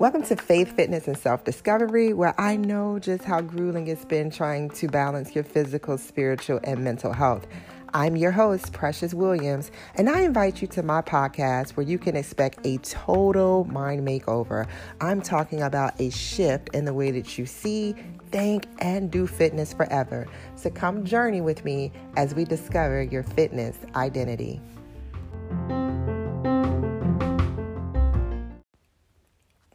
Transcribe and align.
Welcome 0.00 0.24
to 0.24 0.34
Faith, 0.34 0.74
Fitness, 0.74 1.06
and 1.06 1.16
Self 1.16 1.44
Discovery, 1.44 2.12
where 2.12 2.34
I 2.40 2.56
know 2.56 2.98
just 2.98 3.22
how 3.22 3.40
grueling 3.40 3.86
it's 3.86 4.04
been 4.04 4.32
trying 4.32 4.70
to 4.70 4.88
balance 4.88 5.32
your 5.32 5.44
physical, 5.44 5.98
spiritual, 5.98 6.58
and 6.64 6.82
mental 6.82 7.12
health. 7.12 7.46
I'm 7.94 8.16
your 8.16 8.32
host, 8.32 8.72
Precious 8.72 9.14
Williams, 9.14 9.70
and 9.94 10.10
I 10.10 10.22
invite 10.22 10.62
you 10.62 10.66
to 10.68 10.82
my 10.82 11.00
podcast 11.00 11.76
where 11.76 11.86
you 11.86 11.96
can 11.96 12.16
expect 12.16 12.66
a 12.66 12.78
total 12.78 13.66
mind 13.66 14.04
makeover. 14.04 14.66
I'm 15.00 15.20
talking 15.22 15.62
about 15.62 16.00
a 16.00 16.10
shift 16.10 16.70
in 16.74 16.86
the 16.86 16.94
way 16.94 17.12
that 17.12 17.38
you 17.38 17.46
see, 17.46 17.94
think, 18.32 18.66
and 18.80 19.12
do 19.12 19.28
fitness 19.28 19.72
forever. 19.72 20.26
So 20.56 20.70
come 20.70 21.04
journey 21.04 21.40
with 21.40 21.64
me 21.64 21.92
as 22.16 22.34
we 22.34 22.44
discover 22.44 23.02
your 23.02 23.22
fitness 23.22 23.76
identity. 23.94 24.60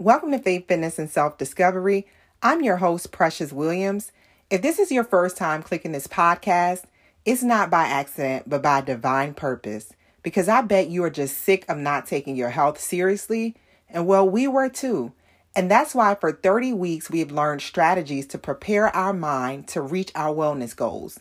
Welcome 0.06 0.30
to 0.34 0.38
Faith, 0.38 0.68
Fitness, 0.68 1.00
and 1.00 1.10
Self 1.10 1.40
Discovery. 1.40 2.06
I'm 2.44 2.62
your 2.62 2.78
host, 2.78 3.12
Precious 3.12 3.52
Williams. 3.52 4.12
If 4.52 4.62
this 4.62 4.78
is 4.78 4.92
your 4.92 5.04
first 5.04 5.36
time 5.36 5.64
clicking 5.64 5.94
this 5.94 6.06
podcast, 6.06 6.84
it's 7.26 7.42
not 7.42 7.72
by 7.72 7.86
accident, 7.86 8.48
but 8.48 8.62
by 8.62 8.82
divine 8.82 9.34
purpose. 9.34 9.94
Because 10.22 10.48
I 10.48 10.62
bet 10.62 10.90
you 10.90 11.04
are 11.06 11.10
just 11.10 11.40
sick 11.40 11.66
of 11.68 11.80
not 11.80 12.06
taking 12.06 12.36
your 12.36 12.52
health 12.52 12.80
seriously. 12.80 13.56
And 13.90 14.06
well, 14.06 14.30
we 14.30 14.48
were 14.48 14.70
too. 14.70 15.12
And 15.56 15.72
that's 15.72 15.96
why 15.96 16.14
for 16.14 16.32
30 16.32 16.74
weeks, 16.74 17.10
we've 17.10 17.32
learned 17.32 17.64
strategies 17.64 18.28
to 18.28 18.38
prepare 18.38 18.96
our 18.96 19.12
mind 19.12 19.68
to 19.70 19.82
reach 19.82 20.12
our 20.14 20.32
wellness 20.32 20.76
goals. 20.76 21.20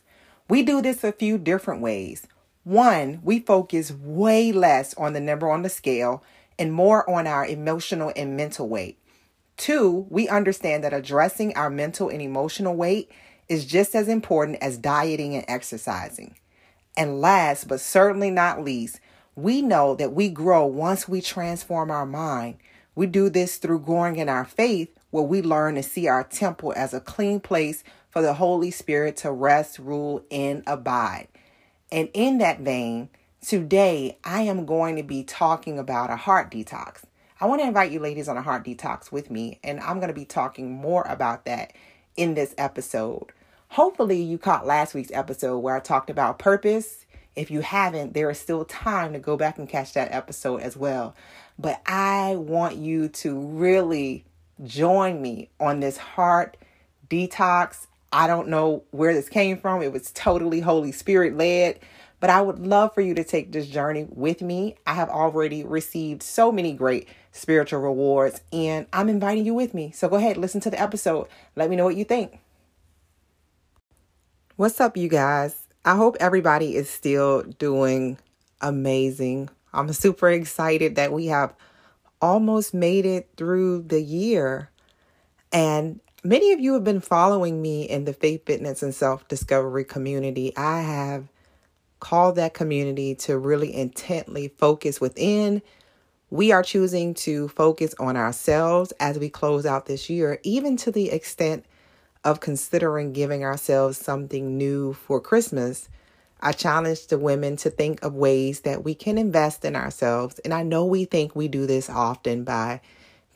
We 0.50 0.62
do 0.62 0.82
this 0.82 1.02
a 1.02 1.12
few 1.12 1.38
different 1.38 1.80
ways. 1.80 2.26
One, 2.64 3.20
we 3.22 3.40
focus 3.40 3.92
way 3.92 4.52
less 4.52 4.92
on 4.94 5.14
the 5.14 5.20
number 5.20 5.50
on 5.50 5.62
the 5.62 5.70
scale 5.70 6.22
and 6.58 6.72
more 6.72 7.08
on 7.08 7.26
our 7.26 7.46
emotional 7.46 8.12
and 8.16 8.36
mental 8.36 8.68
weight. 8.68 8.98
Two, 9.56 10.06
we 10.10 10.28
understand 10.28 10.84
that 10.84 10.92
addressing 10.92 11.56
our 11.56 11.70
mental 11.70 12.08
and 12.08 12.20
emotional 12.20 12.74
weight 12.74 13.10
is 13.48 13.66
just 13.66 13.94
as 13.94 14.08
important 14.08 14.58
as 14.60 14.78
dieting 14.78 15.34
and 15.34 15.44
exercising. 15.48 16.36
And 16.96 17.20
last 17.20 17.68
but 17.68 17.80
certainly 17.80 18.30
not 18.30 18.62
least, 18.62 19.00
we 19.36 19.62
know 19.62 19.94
that 19.96 20.12
we 20.12 20.28
grow 20.28 20.64
once 20.66 21.08
we 21.08 21.20
transform 21.20 21.90
our 21.90 22.06
mind. 22.06 22.56
We 22.94 23.06
do 23.06 23.28
this 23.28 23.56
through 23.56 23.80
growing 23.80 24.16
in 24.16 24.28
our 24.28 24.44
faith, 24.44 24.96
where 25.10 25.24
we 25.24 25.42
learn 25.42 25.74
to 25.74 25.82
see 25.82 26.06
our 26.06 26.24
temple 26.24 26.72
as 26.76 26.94
a 26.94 27.00
clean 27.00 27.40
place 27.40 27.82
for 28.10 28.22
the 28.22 28.34
Holy 28.34 28.70
Spirit 28.70 29.16
to 29.18 29.32
rest, 29.32 29.78
rule, 29.78 30.24
and 30.30 30.62
abide. 30.66 31.28
And 31.90 32.08
in 32.14 32.38
that 32.38 32.60
vein, 32.60 33.08
Today, 33.46 34.16
I 34.24 34.40
am 34.40 34.64
going 34.64 34.96
to 34.96 35.02
be 35.02 35.22
talking 35.22 35.78
about 35.78 36.08
a 36.08 36.16
heart 36.16 36.50
detox. 36.50 37.02
I 37.38 37.44
want 37.44 37.60
to 37.60 37.66
invite 37.66 37.92
you 37.92 38.00
ladies 38.00 38.26
on 38.26 38.38
a 38.38 38.42
heart 38.42 38.64
detox 38.64 39.12
with 39.12 39.30
me, 39.30 39.60
and 39.62 39.80
I'm 39.80 39.96
going 39.96 40.08
to 40.08 40.14
be 40.14 40.24
talking 40.24 40.72
more 40.72 41.02
about 41.02 41.44
that 41.44 41.74
in 42.16 42.32
this 42.32 42.54
episode. 42.56 43.32
Hopefully, 43.68 44.22
you 44.22 44.38
caught 44.38 44.66
last 44.66 44.94
week's 44.94 45.12
episode 45.12 45.58
where 45.58 45.76
I 45.76 45.80
talked 45.80 46.08
about 46.08 46.38
purpose. 46.38 47.04
If 47.36 47.50
you 47.50 47.60
haven't, 47.60 48.14
there 48.14 48.30
is 48.30 48.40
still 48.40 48.64
time 48.64 49.12
to 49.12 49.18
go 49.18 49.36
back 49.36 49.58
and 49.58 49.68
catch 49.68 49.92
that 49.92 50.10
episode 50.10 50.62
as 50.62 50.74
well. 50.74 51.14
But 51.58 51.82
I 51.84 52.36
want 52.36 52.76
you 52.76 53.08
to 53.10 53.38
really 53.38 54.24
join 54.64 55.20
me 55.20 55.50
on 55.60 55.80
this 55.80 55.98
heart 55.98 56.56
detox. 57.10 57.88
I 58.10 58.26
don't 58.26 58.48
know 58.48 58.84
where 58.90 59.12
this 59.12 59.28
came 59.28 59.58
from, 59.58 59.82
it 59.82 59.92
was 59.92 60.10
totally 60.12 60.60
Holy 60.60 60.92
Spirit 60.92 61.36
led. 61.36 61.80
But 62.20 62.30
I 62.30 62.40
would 62.40 62.58
love 62.58 62.94
for 62.94 63.00
you 63.00 63.14
to 63.14 63.24
take 63.24 63.52
this 63.52 63.66
journey 63.66 64.06
with 64.08 64.40
me. 64.40 64.76
I 64.86 64.94
have 64.94 65.10
already 65.10 65.62
received 65.62 66.22
so 66.22 66.50
many 66.50 66.72
great 66.72 67.08
spiritual 67.32 67.80
rewards, 67.80 68.40
and 68.52 68.86
I'm 68.92 69.08
inviting 69.08 69.44
you 69.44 69.54
with 69.54 69.74
me. 69.74 69.90
So 69.90 70.08
go 70.08 70.16
ahead, 70.16 70.36
listen 70.36 70.60
to 70.62 70.70
the 70.70 70.80
episode. 70.80 71.28
Let 71.56 71.68
me 71.68 71.76
know 71.76 71.84
what 71.84 71.96
you 71.96 72.04
think. 72.04 72.40
What's 74.56 74.80
up, 74.80 74.96
you 74.96 75.08
guys? 75.08 75.66
I 75.84 75.96
hope 75.96 76.16
everybody 76.20 76.76
is 76.76 76.88
still 76.88 77.42
doing 77.42 78.18
amazing. 78.60 79.50
I'm 79.72 79.92
super 79.92 80.30
excited 80.30 80.96
that 80.96 81.12
we 81.12 81.26
have 81.26 81.54
almost 82.22 82.72
made 82.72 83.04
it 83.04 83.28
through 83.36 83.82
the 83.82 84.00
year. 84.00 84.70
And 85.52 86.00
many 86.22 86.52
of 86.52 86.60
you 86.60 86.72
have 86.74 86.84
been 86.84 87.00
following 87.00 87.60
me 87.60 87.82
in 87.82 88.04
the 88.06 88.12
faith, 88.12 88.46
fitness, 88.46 88.82
and 88.82 88.94
self 88.94 89.28
discovery 89.28 89.84
community. 89.84 90.56
I 90.56 90.80
have 90.80 91.28
call 92.04 92.32
that 92.32 92.52
community 92.52 93.14
to 93.14 93.38
really 93.38 93.74
intently 93.74 94.48
focus 94.58 95.00
within. 95.00 95.62
We 96.28 96.52
are 96.52 96.62
choosing 96.62 97.14
to 97.14 97.48
focus 97.48 97.94
on 97.98 98.14
ourselves 98.14 98.92
as 99.00 99.18
we 99.18 99.30
close 99.30 99.64
out 99.64 99.86
this 99.86 100.10
year, 100.10 100.38
even 100.42 100.76
to 100.78 100.90
the 100.90 101.10
extent 101.10 101.64
of 102.22 102.40
considering 102.40 103.14
giving 103.14 103.42
ourselves 103.42 103.96
something 103.96 104.58
new 104.58 104.92
for 104.92 105.18
Christmas. 105.18 105.88
I 106.42 106.52
challenge 106.52 107.06
the 107.06 107.16
women 107.16 107.56
to 107.56 107.70
think 107.70 108.04
of 108.04 108.14
ways 108.14 108.60
that 108.60 108.84
we 108.84 108.94
can 108.94 109.16
invest 109.16 109.64
in 109.64 109.74
ourselves. 109.74 110.38
And 110.40 110.52
I 110.52 110.62
know 110.62 110.84
we 110.84 111.06
think 111.06 111.34
we 111.34 111.48
do 111.48 111.64
this 111.64 111.88
often 111.88 112.44
by 112.44 112.82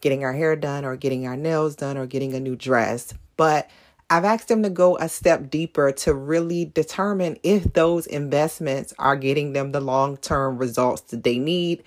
getting 0.02 0.24
our 0.24 0.34
hair 0.34 0.56
done 0.56 0.84
or 0.84 0.94
getting 0.94 1.26
our 1.26 1.38
nails 1.38 1.74
done 1.74 1.96
or 1.96 2.04
getting 2.04 2.34
a 2.34 2.40
new 2.40 2.54
dress. 2.54 3.14
But 3.38 3.70
I've 4.10 4.24
asked 4.24 4.48
them 4.48 4.62
to 4.62 4.70
go 4.70 4.96
a 4.96 5.08
step 5.08 5.50
deeper 5.50 5.92
to 5.92 6.14
really 6.14 6.64
determine 6.64 7.36
if 7.42 7.74
those 7.74 8.06
investments 8.06 8.94
are 8.98 9.16
getting 9.16 9.52
them 9.52 9.72
the 9.72 9.80
long 9.80 10.16
term 10.16 10.56
results 10.56 11.02
that 11.10 11.24
they 11.24 11.38
need. 11.38 11.82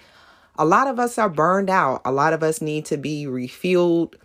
A 0.58 0.66
lot 0.66 0.88
of 0.88 1.00
us 1.00 1.18
are 1.18 1.30
burned 1.30 1.72
out. 1.72 2.02
A 2.06 2.12
lot 2.12 2.34
of 2.34 2.44
us 2.44 2.62
need 2.62 2.86
to 2.86 2.98
be 2.98 3.26
refueled 3.26 4.16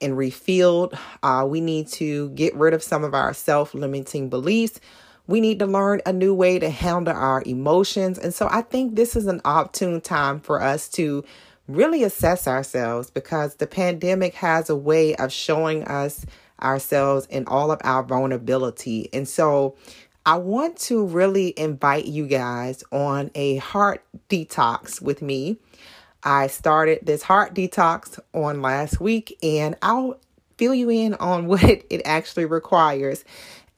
and 0.00 0.16
refilled. 0.16 0.98
Uh, 1.22 1.46
we 1.46 1.60
need 1.60 1.88
to 1.88 2.30
get 2.30 2.54
rid 2.54 2.72
of 2.72 2.82
some 2.82 3.04
of 3.04 3.12
our 3.12 3.34
self 3.34 3.74
limiting 3.74 4.30
beliefs. 4.30 4.80
We 5.26 5.40
need 5.40 5.58
to 5.58 5.66
learn 5.66 6.00
a 6.06 6.12
new 6.12 6.32
way 6.32 6.58
to 6.58 6.70
handle 6.70 7.14
our 7.14 7.42
emotions. 7.44 8.18
And 8.18 8.32
so 8.32 8.48
I 8.50 8.62
think 8.62 8.96
this 8.96 9.14
is 9.14 9.26
an 9.26 9.42
opportune 9.44 10.00
time 10.00 10.40
for 10.40 10.60
us 10.62 10.88
to 10.90 11.22
really 11.68 12.02
assess 12.02 12.48
ourselves 12.48 13.10
because 13.10 13.56
the 13.56 13.66
pandemic 13.66 14.34
has 14.34 14.70
a 14.70 14.76
way 14.76 15.14
of 15.16 15.30
showing 15.30 15.84
us 15.84 16.24
ourselves 16.62 17.26
in 17.26 17.46
all 17.46 17.70
of 17.70 17.80
our 17.84 18.02
vulnerability. 18.02 19.08
And 19.12 19.28
so 19.28 19.76
I 20.24 20.36
want 20.36 20.76
to 20.78 21.04
really 21.04 21.52
invite 21.56 22.06
you 22.06 22.26
guys 22.26 22.84
on 22.92 23.30
a 23.34 23.56
heart 23.56 24.04
detox 24.28 25.02
with 25.02 25.20
me. 25.20 25.58
I 26.22 26.46
started 26.46 27.00
this 27.02 27.22
heart 27.24 27.54
detox 27.54 28.20
on 28.32 28.62
last 28.62 29.00
week 29.00 29.36
and 29.42 29.76
I'll 29.82 30.20
fill 30.58 30.74
you 30.74 30.90
in 30.90 31.14
on 31.14 31.46
what 31.48 31.64
it 31.64 32.02
actually 32.04 32.44
requires. 32.44 33.24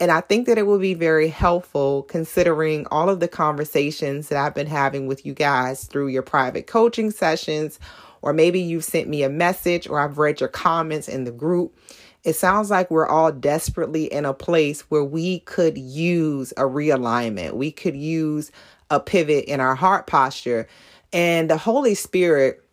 And 0.00 0.10
I 0.10 0.20
think 0.20 0.46
that 0.46 0.58
it 0.58 0.66
will 0.66 0.78
be 0.78 0.92
very 0.94 1.28
helpful 1.28 2.02
considering 2.02 2.86
all 2.90 3.08
of 3.08 3.20
the 3.20 3.28
conversations 3.28 4.28
that 4.28 4.38
I've 4.38 4.54
been 4.54 4.66
having 4.66 5.06
with 5.06 5.24
you 5.24 5.32
guys 5.32 5.84
through 5.84 6.08
your 6.08 6.22
private 6.22 6.66
coaching 6.66 7.10
sessions, 7.10 7.78
or 8.20 8.32
maybe 8.32 8.60
you've 8.60 8.84
sent 8.84 9.08
me 9.08 9.22
a 9.22 9.30
message 9.30 9.88
or 9.88 10.00
I've 10.00 10.18
read 10.18 10.40
your 10.40 10.48
comments 10.48 11.08
in 11.08 11.24
the 11.24 11.30
group. 11.30 11.78
It 12.24 12.36
sounds 12.36 12.70
like 12.70 12.90
we're 12.90 13.06
all 13.06 13.30
desperately 13.32 14.04
in 14.04 14.24
a 14.24 14.32
place 14.32 14.80
where 14.90 15.04
we 15.04 15.40
could 15.40 15.76
use 15.76 16.52
a 16.52 16.62
realignment. 16.62 17.52
We 17.52 17.70
could 17.70 17.96
use 17.96 18.50
a 18.90 18.98
pivot 18.98 19.44
in 19.44 19.60
our 19.60 19.74
heart 19.74 20.06
posture. 20.06 20.66
And 21.12 21.50
the 21.50 21.58
Holy 21.58 21.94
Spirit 21.94 22.64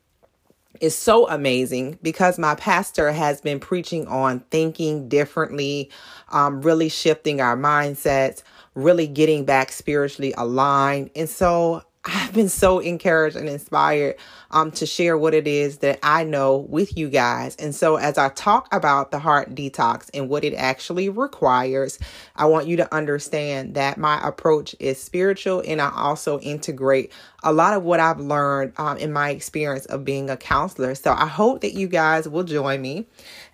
is 0.80 0.98
so 0.98 1.28
amazing 1.28 2.00
because 2.02 2.40
my 2.40 2.56
pastor 2.56 3.12
has 3.12 3.42
been 3.42 3.60
preaching 3.60 4.08
on 4.08 4.40
thinking 4.52 5.10
differently, 5.10 5.92
um, 6.30 6.62
really 6.62 6.90
shifting 6.90 7.42
our 7.42 7.58
mindsets, 7.58 8.42
really 8.74 9.06
getting 9.06 9.46
back 9.46 9.72
spiritually 9.72 10.34
aligned. 10.38 11.12
And 11.16 11.30
so 11.30 11.84
I've 12.04 12.34
been 12.34 12.50
so 12.50 12.80
encouraged 12.80 13.36
and 13.36 13.48
inspired 13.48 14.16
um, 14.50 14.72
to 14.72 14.88
share 14.88 15.20
what 15.20 15.36
it 15.36 15.48
is 15.48 15.80
that 15.80 16.00
I 16.02 16.24
know 16.24 16.58
with 16.58 16.98
you 16.98 17.10
guys. 17.10 17.56
And 17.58 17.76
so, 17.76 17.98
as 17.98 18.18
I 18.18 18.30
talk 18.30 18.74
about 18.74 19.12
the 19.12 19.20
heart 19.20 19.54
detox 19.54 20.10
and 20.12 20.28
what 20.28 20.44
it 20.44 20.56
actually 20.56 21.10
requires, 21.10 22.00
I 22.36 22.46
want 22.46 22.66
you 22.66 22.78
to 22.78 22.92
understand 22.94 23.76
that 23.76 24.00
my 24.00 24.20
approach 24.28 24.76
is 24.80 25.02
spiritual 25.02 25.62
and 25.68 25.80
I 25.80 25.92
also 25.96 26.40
integrate 26.40 27.12
a 27.44 27.54
lot 27.54 27.76
of 27.76 27.84
what 27.84 28.00
I've 28.00 28.20
learned 28.20 28.74
um, 28.78 28.98
in 28.98 29.14
my 29.14 29.30
experience 29.30 29.86
of 29.86 30.04
being 30.04 30.32
a 30.32 30.38
counselor. 30.38 30.96
So, 30.96 31.14
I 31.14 31.28
hope 31.28 31.62
that 31.62 31.74
you 31.74 31.88
guys 31.88 32.28
will 32.28 32.44
join 32.44 32.82
me. 32.82 33.06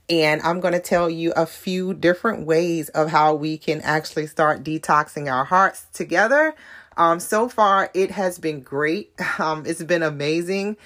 And 0.10 0.42
I'm 0.42 0.62
going 0.62 0.74
to 0.74 0.80
tell 0.80 1.10
you 1.10 1.34
a 1.34 1.46
few 1.46 1.94
different 1.94 2.46
ways 2.46 2.88
of 2.90 3.10
how 3.10 3.36
we 3.36 3.58
can 3.58 3.82
actually 3.82 4.28
start 4.28 4.64
detoxing 4.64 5.30
our 5.30 5.44
hearts 5.44 5.86
together. 5.92 6.56
Um, 6.98 7.20
so 7.20 7.48
far, 7.48 7.90
it 7.94 8.12
has 8.12 8.40
been 8.40 8.62
great. 8.62 9.14
Um, 9.40 9.66
it's 9.68 9.84
been 9.84 10.02
amazing. 10.02 10.78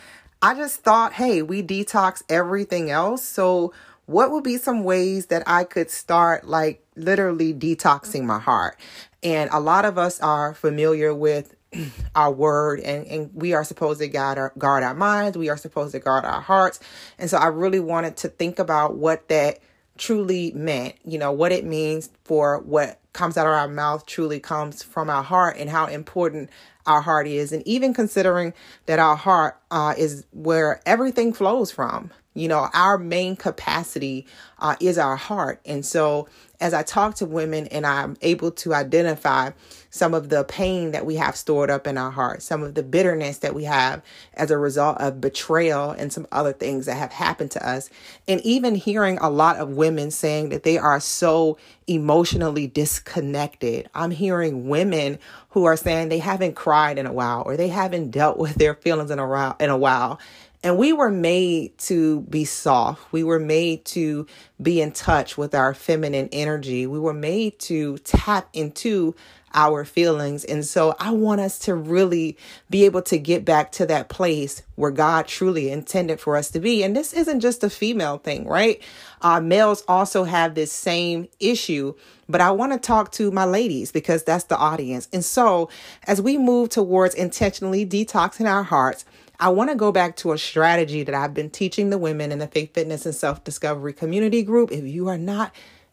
I 0.42 0.56
just 0.56 0.82
thought, 0.82 1.14
hey, 1.14 1.42
we 1.42 1.64
detox 1.64 2.22
everything 2.28 2.92
else. 2.92 3.24
So, 3.24 3.74
what 4.08 4.30
would 4.32 4.44
be 4.44 4.58
some 4.58 4.84
ways 4.84 5.28
that 5.28 5.44
I 5.48 5.64
could 5.64 5.90
start, 5.90 6.46
like, 6.46 6.86
literally 6.98 7.54
detoxing 7.54 8.24
my 8.24 8.40
heart? 8.40 8.78
And 9.24 9.50
a 9.54 9.60
lot 9.62 9.86
of 9.86 9.98
us 9.98 10.20
are 10.20 10.54
familiar 10.54 11.14
with 11.14 11.56
our 12.16 12.32
word 12.32 12.82
and, 12.82 13.08
and 13.08 13.30
we 13.34 13.54
are 13.54 13.64
supposed 13.64 14.02
to 14.02 14.08
guard 14.08 14.38
our, 14.38 14.52
guard 14.58 14.84
our 14.84 14.94
minds 14.94 15.38
we 15.38 15.48
are 15.48 15.56
supposed 15.56 15.94
to 15.94 16.00
guard 16.00 16.26
our 16.26 16.42
hearts 16.42 16.82
and 17.18 17.30
so 17.30 17.38
i 17.38 17.48
really 17.48 17.80
wanted 17.80 18.18
to 18.18 18.28
think 18.28 18.60
about 18.60 18.98
what 18.98 19.30
that 19.30 19.60
truly 19.98 20.52
meant 20.52 20.96
you 21.06 21.18
know 21.18 21.32
what 21.32 21.54
it 21.54 21.64
means 21.64 22.10
for 22.26 22.60
what 22.60 23.00
comes 23.14 23.38
out 23.38 23.48
of 23.48 23.54
our 23.54 23.68
mouth 23.68 24.06
truly 24.06 24.40
comes 24.40 24.84
from 24.84 25.10
our 25.10 25.24
heart 25.24 25.58
and 25.58 25.70
how 25.70 25.86
important 25.86 26.50
our 26.86 27.02
heart 27.02 27.28
is 27.28 27.52
and 27.52 27.66
even 27.68 27.94
considering 27.94 28.54
that 28.86 29.00
our 29.00 29.16
heart 29.16 29.60
uh, 29.70 29.94
is 29.98 30.26
where 30.32 30.82
everything 30.86 31.34
flows 31.34 31.72
from 31.72 32.12
you 32.34 32.48
know, 32.48 32.70
our 32.74 32.98
main 32.98 33.36
capacity 33.36 34.26
uh, 34.60 34.76
is 34.80 34.98
our 34.98 35.18
heart. 35.18 35.60
And 35.66 35.86
so, 35.86 36.30
as 36.62 36.74
I 36.74 36.84
talk 36.84 37.16
to 37.16 37.26
women 37.26 37.68
and 37.68 37.86
I'm 37.86 38.16
able 38.22 38.52
to 38.52 38.74
identify 38.74 39.50
some 39.90 40.14
of 40.14 40.30
the 40.30 40.44
pain 40.44 40.92
that 40.92 41.06
we 41.06 41.16
have 41.16 41.36
stored 41.36 41.70
up 41.70 41.88
in 41.88 41.98
our 41.98 42.12
heart, 42.12 42.42
some 42.42 42.64
of 42.64 42.76
the 42.76 42.84
bitterness 42.84 43.40
that 43.40 43.54
we 43.54 43.66
have 43.66 44.02
as 44.36 44.50
a 44.52 44.58
result 44.58 45.02
of 45.02 45.20
betrayal 45.20 45.90
and 45.92 46.14
some 46.14 46.28
other 46.32 46.54
things 46.54 46.86
that 46.86 46.96
have 46.96 47.12
happened 47.12 47.52
to 47.52 47.68
us, 47.68 47.90
and 48.28 48.40
even 48.42 48.76
hearing 48.76 49.18
a 49.18 49.30
lot 49.30 49.58
of 49.58 49.70
women 49.70 50.10
saying 50.10 50.50
that 50.50 50.64
they 50.64 50.78
are 50.78 51.00
so 51.02 51.58
emotionally 51.96 52.68
disconnected. 52.68 53.90
I'm 53.94 54.12
hearing 54.12 54.68
women 54.68 55.20
who 55.50 55.66
are 55.66 55.78
saying 55.78 56.10
they 56.10 56.20
haven't 56.20 56.56
cried 56.56 56.98
in 56.98 57.06
a 57.06 57.14
while 57.14 57.44
or 57.46 57.58
they 57.58 57.68
haven't 57.68 58.12
dealt 58.12 58.38
with 58.38 58.56
their 58.56 58.74
feelings 58.76 59.12
in 59.12 59.20
a 59.20 59.28
while 59.28 59.56
in 59.60 59.70
a 59.70 59.78
while 59.78 60.20
and 60.64 60.78
we 60.78 60.94
were 60.94 61.10
made 61.10 61.78
to 61.80 62.22
be 62.22 62.46
soft. 62.46 63.12
We 63.12 63.24
were 63.24 63.40
made 63.40 63.84
to 63.86 64.28
be 64.62 64.80
in 64.80 64.92
touch 64.92 65.38
with 65.38 65.56
our 65.56 65.74
feminine 65.74 66.30
energy. 66.32 66.86
We 66.86 67.00
were 67.00 67.14
made 67.14 67.58
to 67.62 67.98
tap 68.00 68.48
into 68.54 69.16
our 69.54 69.84
feelings. 69.84 70.46
And 70.46 70.64
so 70.66 70.96
I 71.00 71.12
want 71.12 71.42
us 71.42 71.60
to 71.60 71.76
really 71.76 72.38
be 72.70 72.86
able 72.86 73.02
to 73.04 73.18
get 73.18 73.44
back 73.44 73.72
to 73.74 73.86
that 73.88 74.08
place 74.08 74.62
where 74.76 74.92
God 74.92 75.28
truly 75.28 75.72
intended 75.72 76.20
for 76.20 76.38
us 76.38 76.52
to 76.52 76.60
be. 76.60 76.84
And 76.84 76.96
this 76.96 77.12
isn't 77.12 77.42
just 77.42 77.64
a 77.64 77.70
female 77.70 78.18
thing, 78.20 78.48
right? 78.48 78.82
Uh, 79.22 79.40
males 79.40 79.84
also 79.88 80.24
have 80.24 80.56
this 80.56 80.72
same 80.72 81.28
issue. 81.40 81.94
But 82.28 82.42
I 82.42 82.52
want 82.52 82.72
to 82.72 82.80
talk 82.80 83.12
to 83.14 83.30
my 83.32 83.46
ladies 83.46 83.92
because 83.92 84.24
that's 84.24 84.46
the 84.46 84.58
audience. 84.58 85.10
And 85.12 85.24
so 85.24 85.70
as 86.08 86.22
we 86.22 86.38
move 86.38 86.70
towards 86.70 87.14
intentionally 87.14 87.86
detoxing 87.86 88.50
our 88.50 88.64
hearts, 88.64 89.06
I 89.40 89.50
want 89.50 89.70
to 89.70 89.76
go 89.76 89.92
back 89.92 90.16
to 90.18 90.32
a 90.32 90.38
strategy 90.38 91.04
that 91.04 91.16
I've 91.16 91.34
been 91.34 91.50
teaching 91.50 91.90
the 91.90 91.98
women 91.98 92.32
in 92.32 92.40
the 92.40 92.48
Faith, 92.48 92.74
Fitness, 92.74 93.06
and 93.06 93.16
Self 93.16 93.44
Discovery 93.44 93.92
community 93.92 94.44
group. 94.44 94.72
If 94.72 94.86
you 94.86 95.08
are 95.10 95.18
not 95.18 95.52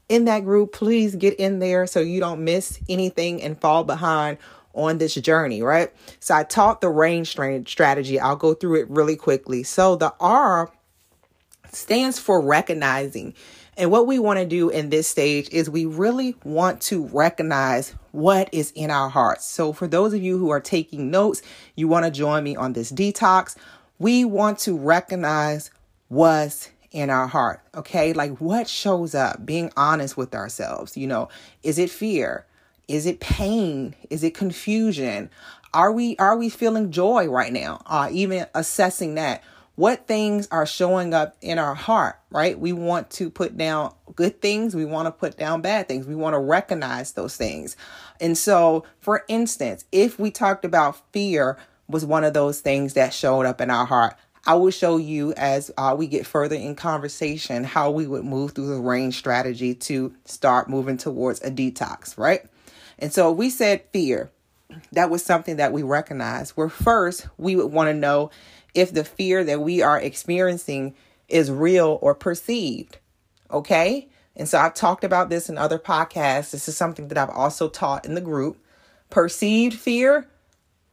in 0.08 0.26
that 0.26 0.44
group, 0.44 0.72
please 0.72 1.16
get 1.16 1.34
in 1.34 1.58
there 1.58 1.86
so 1.86 2.00
you 2.00 2.20
don't 2.20 2.44
miss 2.44 2.78
anything 2.88 3.42
and 3.42 3.60
fall 3.60 3.84
behind 3.84 4.38
on 4.74 4.98
this 4.98 5.14
journey, 5.14 5.62
right? 5.62 5.92
So 6.20 6.34
I 6.34 6.44
taught 6.44 6.80
the 6.80 6.88
range 6.88 7.30
strategy. 7.30 8.20
I'll 8.20 8.36
go 8.36 8.54
through 8.54 8.82
it 8.82 8.90
really 8.90 9.16
quickly. 9.16 9.62
So 9.62 9.96
the 9.96 10.14
R 10.20 10.70
stands 11.72 12.18
for 12.18 12.40
recognizing. 12.40 13.34
And 13.76 13.92
what 13.92 14.08
we 14.08 14.18
want 14.18 14.40
to 14.40 14.44
do 14.44 14.70
in 14.70 14.90
this 14.90 15.06
stage 15.06 15.48
is 15.50 15.70
we 15.70 15.86
really 15.86 16.34
want 16.42 16.80
to 16.82 17.06
recognize 17.06 17.94
what 18.10 18.48
is 18.52 18.72
in 18.72 18.90
our 18.90 19.08
hearts. 19.08 19.44
So, 19.44 19.72
for 19.72 19.86
those 19.86 20.12
of 20.12 20.20
you 20.20 20.36
who 20.36 20.50
are 20.50 20.60
taking 20.60 21.10
notes, 21.12 21.42
you 21.76 21.86
want 21.86 22.04
to 22.04 22.10
join 22.10 22.42
me 22.42 22.56
on 22.56 22.72
this 22.72 22.90
detox. 22.90 23.56
We 24.00 24.24
want 24.24 24.58
to 24.60 24.76
recognize 24.76 25.70
what's 26.08 26.70
in 26.90 27.10
our 27.10 27.26
heart, 27.26 27.60
okay? 27.74 28.12
Like 28.12 28.40
what 28.40 28.68
shows 28.68 29.14
up, 29.14 29.44
being 29.44 29.72
honest 29.76 30.16
with 30.16 30.34
ourselves. 30.34 30.96
You 30.96 31.06
know, 31.06 31.28
is 31.62 31.78
it 31.78 31.90
fear? 31.90 32.46
Is 32.88 33.06
it 33.06 33.20
pain? 33.20 33.94
Is 34.10 34.24
it 34.24 34.34
confusion? 34.34 35.30
Are 35.74 35.92
we 35.92 36.16
are 36.16 36.36
we 36.36 36.48
feeling 36.48 36.90
joy 36.90 37.28
right 37.28 37.52
now? 37.52 37.82
Uh, 37.86 38.08
even 38.10 38.46
assessing 38.54 39.14
that 39.16 39.44
what 39.78 40.08
things 40.08 40.48
are 40.50 40.66
showing 40.66 41.14
up 41.14 41.36
in 41.40 41.56
our 41.56 41.76
heart, 41.76 42.18
right? 42.30 42.58
We 42.58 42.72
want 42.72 43.10
to 43.10 43.30
put 43.30 43.56
down 43.56 43.94
good 44.16 44.42
things, 44.42 44.74
we 44.74 44.84
want 44.84 45.06
to 45.06 45.12
put 45.12 45.38
down 45.38 45.60
bad 45.60 45.86
things, 45.86 46.04
we 46.04 46.16
want 46.16 46.34
to 46.34 46.40
recognize 46.40 47.12
those 47.12 47.36
things. 47.36 47.76
And 48.20 48.36
so, 48.36 48.84
for 48.98 49.24
instance, 49.28 49.84
if 49.92 50.18
we 50.18 50.32
talked 50.32 50.64
about 50.64 51.00
fear 51.12 51.58
was 51.86 52.04
one 52.04 52.24
of 52.24 52.34
those 52.34 52.60
things 52.60 52.94
that 52.94 53.14
showed 53.14 53.46
up 53.46 53.60
in 53.60 53.70
our 53.70 53.86
heart, 53.86 54.16
I 54.44 54.56
will 54.56 54.72
show 54.72 54.96
you 54.96 55.32
as 55.34 55.70
uh, 55.78 55.94
we 55.96 56.08
get 56.08 56.26
further 56.26 56.56
in 56.56 56.74
conversation 56.74 57.62
how 57.62 57.92
we 57.92 58.08
would 58.08 58.24
move 58.24 58.56
through 58.56 58.74
the 58.74 58.80
range 58.80 59.16
strategy 59.16 59.76
to 59.76 60.12
start 60.24 60.68
moving 60.68 60.96
towards 60.96 61.40
a 61.42 61.52
detox, 61.52 62.18
right? 62.18 62.40
And 62.98 63.12
so 63.12 63.30
we 63.30 63.48
said 63.48 63.84
fear. 63.92 64.32
That 64.92 65.08
was 65.08 65.24
something 65.24 65.56
that 65.56 65.72
we 65.72 65.82
recognized. 65.82 66.50
Where 66.52 66.68
first 66.68 67.28
we 67.38 67.54
would 67.54 67.72
want 67.72 67.88
to 67.88 67.94
know 67.94 68.30
if 68.78 68.92
the 68.92 69.04
fear 69.04 69.44
that 69.44 69.60
we 69.60 69.82
are 69.82 70.00
experiencing 70.00 70.94
is 71.28 71.50
real 71.50 71.98
or 72.00 72.14
perceived. 72.14 72.98
Okay? 73.50 74.08
And 74.36 74.48
so 74.48 74.58
I've 74.58 74.74
talked 74.74 75.04
about 75.04 75.30
this 75.30 75.48
in 75.48 75.58
other 75.58 75.78
podcasts. 75.78 76.52
This 76.52 76.68
is 76.68 76.76
something 76.76 77.08
that 77.08 77.18
I've 77.18 77.30
also 77.30 77.68
taught 77.68 78.06
in 78.06 78.14
the 78.14 78.20
group. 78.20 78.58
Perceived 79.10 79.74
fear, 79.74 80.28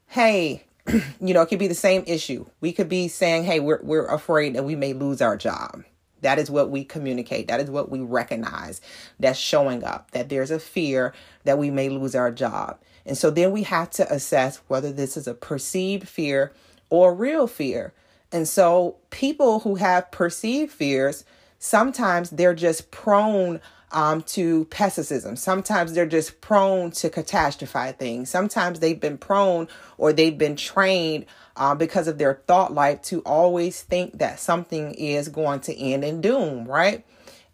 hey, 0.07 0.65
you 1.19 1.33
know, 1.33 1.41
it 1.41 1.47
could 1.47 1.59
be 1.59 1.67
the 1.67 1.75
same 1.75 2.03
issue. 2.07 2.45
We 2.61 2.71
could 2.71 2.89
be 2.89 3.07
saying, 3.07 3.43
hey, 3.43 3.59
we're, 3.59 3.81
we're 3.83 4.07
afraid 4.07 4.55
that 4.55 4.63
we 4.65 4.75
may 4.75 4.93
lose 4.93 5.21
our 5.21 5.37
job. 5.37 5.83
That 6.21 6.39
is 6.39 6.49
what 6.49 6.71
we 6.71 6.83
communicate. 6.83 7.49
That 7.49 7.59
is 7.59 7.69
what 7.69 7.91
we 7.91 7.99
recognize 7.99 8.81
that's 9.19 9.37
showing 9.37 9.83
up, 9.83 10.11
that 10.11 10.29
there's 10.29 10.49
a 10.49 10.59
fear 10.59 11.13
that 11.43 11.59
we 11.59 11.69
may 11.69 11.89
lose 11.89 12.15
our 12.15 12.31
job. 12.31 12.79
And 13.05 13.17
so 13.17 13.29
then 13.29 13.51
we 13.51 13.63
have 13.63 13.91
to 13.91 14.11
assess 14.11 14.61
whether 14.67 14.91
this 14.91 15.17
is 15.17 15.27
a 15.27 15.35
perceived 15.35 16.07
fear 16.07 16.51
or 16.89 17.13
real 17.13 17.47
fear. 17.47 17.93
And 18.31 18.47
so 18.47 18.97
people 19.11 19.59
who 19.61 19.75
have 19.75 20.11
perceived 20.11 20.71
fears, 20.71 21.23
sometimes 21.59 22.31
they're 22.31 22.55
just 22.55 22.91
prone 22.91 23.61
um, 23.91 24.23
to 24.23 24.65
pessimism. 24.65 25.35
Sometimes 25.35 25.93
they're 25.93 26.05
just 26.05 26.41
prone 26.41 26.91
to 26.91 27.09
catastrophize 27.09 27.97
things. 27.97 28.29
Sometimes 28.29 28.79
they've 28.79 28.99
been 28.99 29.17
prone 29.17 29.67
or 29.97 30.11
they've 30.11 30.37
been 30.37 30.55
trained 30.55 31.25
uh, 31.55 31.75
because 31.75 32.07
of 32.07 32.17
their 32.17 32.41
thought 32.45 32.73
life 32.73 33.01
to 33.03 33.21
always 33.21 33.81
think 33.81 34.17
that 34.19 34.39
something 34.39 34.93
is 34.95 35.29
going 35.29 35.61
to 35.61 35.77
end 35.77 36.03
in 36.03 36.19
doom, 36.19 36.65
right? 36.65 37.05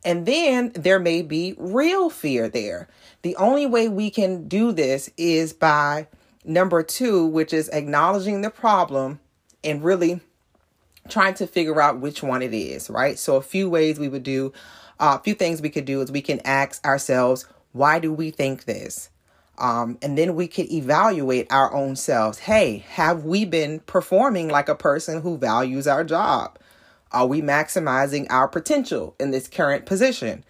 And 0.04 0.26
then 0.26 0.72
there 0.74 1.00
may 1.00 1.22
be 1.22 1.54
real 1.58 2.10
fear 2.10 2.50
there. 2.50 2.88
The 3.22 3.36
only 3.36 3.68
way 3.68 3.88
we 3.88 4.10
can 4.10 4.48
do 4.48 4.72
this 4.72 5.12
is 5.16 5.54
by 5.54 6.08
number 6.44 6.84
two, 6.84 7.26
which 7.26 7.54
is 7.54 7.70
acknowledging 7.70 8.42
the 8.42 8.50
problem 8.50 9.20
and 9.64 9.84
really 9.84 10.22
trying 11.10 11.34
to 11.36 11.48
figure 11.48 11.82
out 11.82 12.00
which 12.00 12.24
one 12.24 12.42
it 12.42 12.54
is, 12.54 12.90
right? 12.90 13.18
So, 13.18 13.36
a 13.36 13.42
few 13.42 13.70
ways 13.70 14.00
we 14.00 14.08
would 14.08 14.24
do, 14.24 14.54
uh, 15.00 15.18
a 15.20 15.24
few 15.24 15.34
things 15.34 15.62
we 15.62 15.70
could 15.70 15.86
do 15.86 16.02
is 16.02 16.12
we 16.12 16.22
can 16.22 16.40
ask 16.46 16.86
ourselves, 16.86 17.46
why 17.72 18.00
do 18.00 18.14
we 18.14 18.32
think 18.32 18.66
this? 18.66 19.10
Um, 19.58 19.98
and 20.02 20.18
then 20.18 20.36
we 20.36 20.48
could 20.48 20.72
evaluate 20.72 21.52
our 21.52 21.74
own 21.74 21.96
selves. 21.96 22.40
Hey, 22.40 22.84
have 22.90 23.24
we 23.26 23.46
been 23.46 23.80
performing 23.82 24.50
like 24.50 24.70
a 24.70 24.76
person 24.76 25.22
who 25.22 25.38
values 25.38 25.88
our 25.88 26.04
job? 26.04 26.58
Are 27.12 27.28
we 27.28 27.42
maximizing 27.42 28.26
our 28.30 28.48
potential 28.48 29.16
in 29.20 29.32
this 29.32 29.48
current 29.48 29.86
position? 29.86 30.44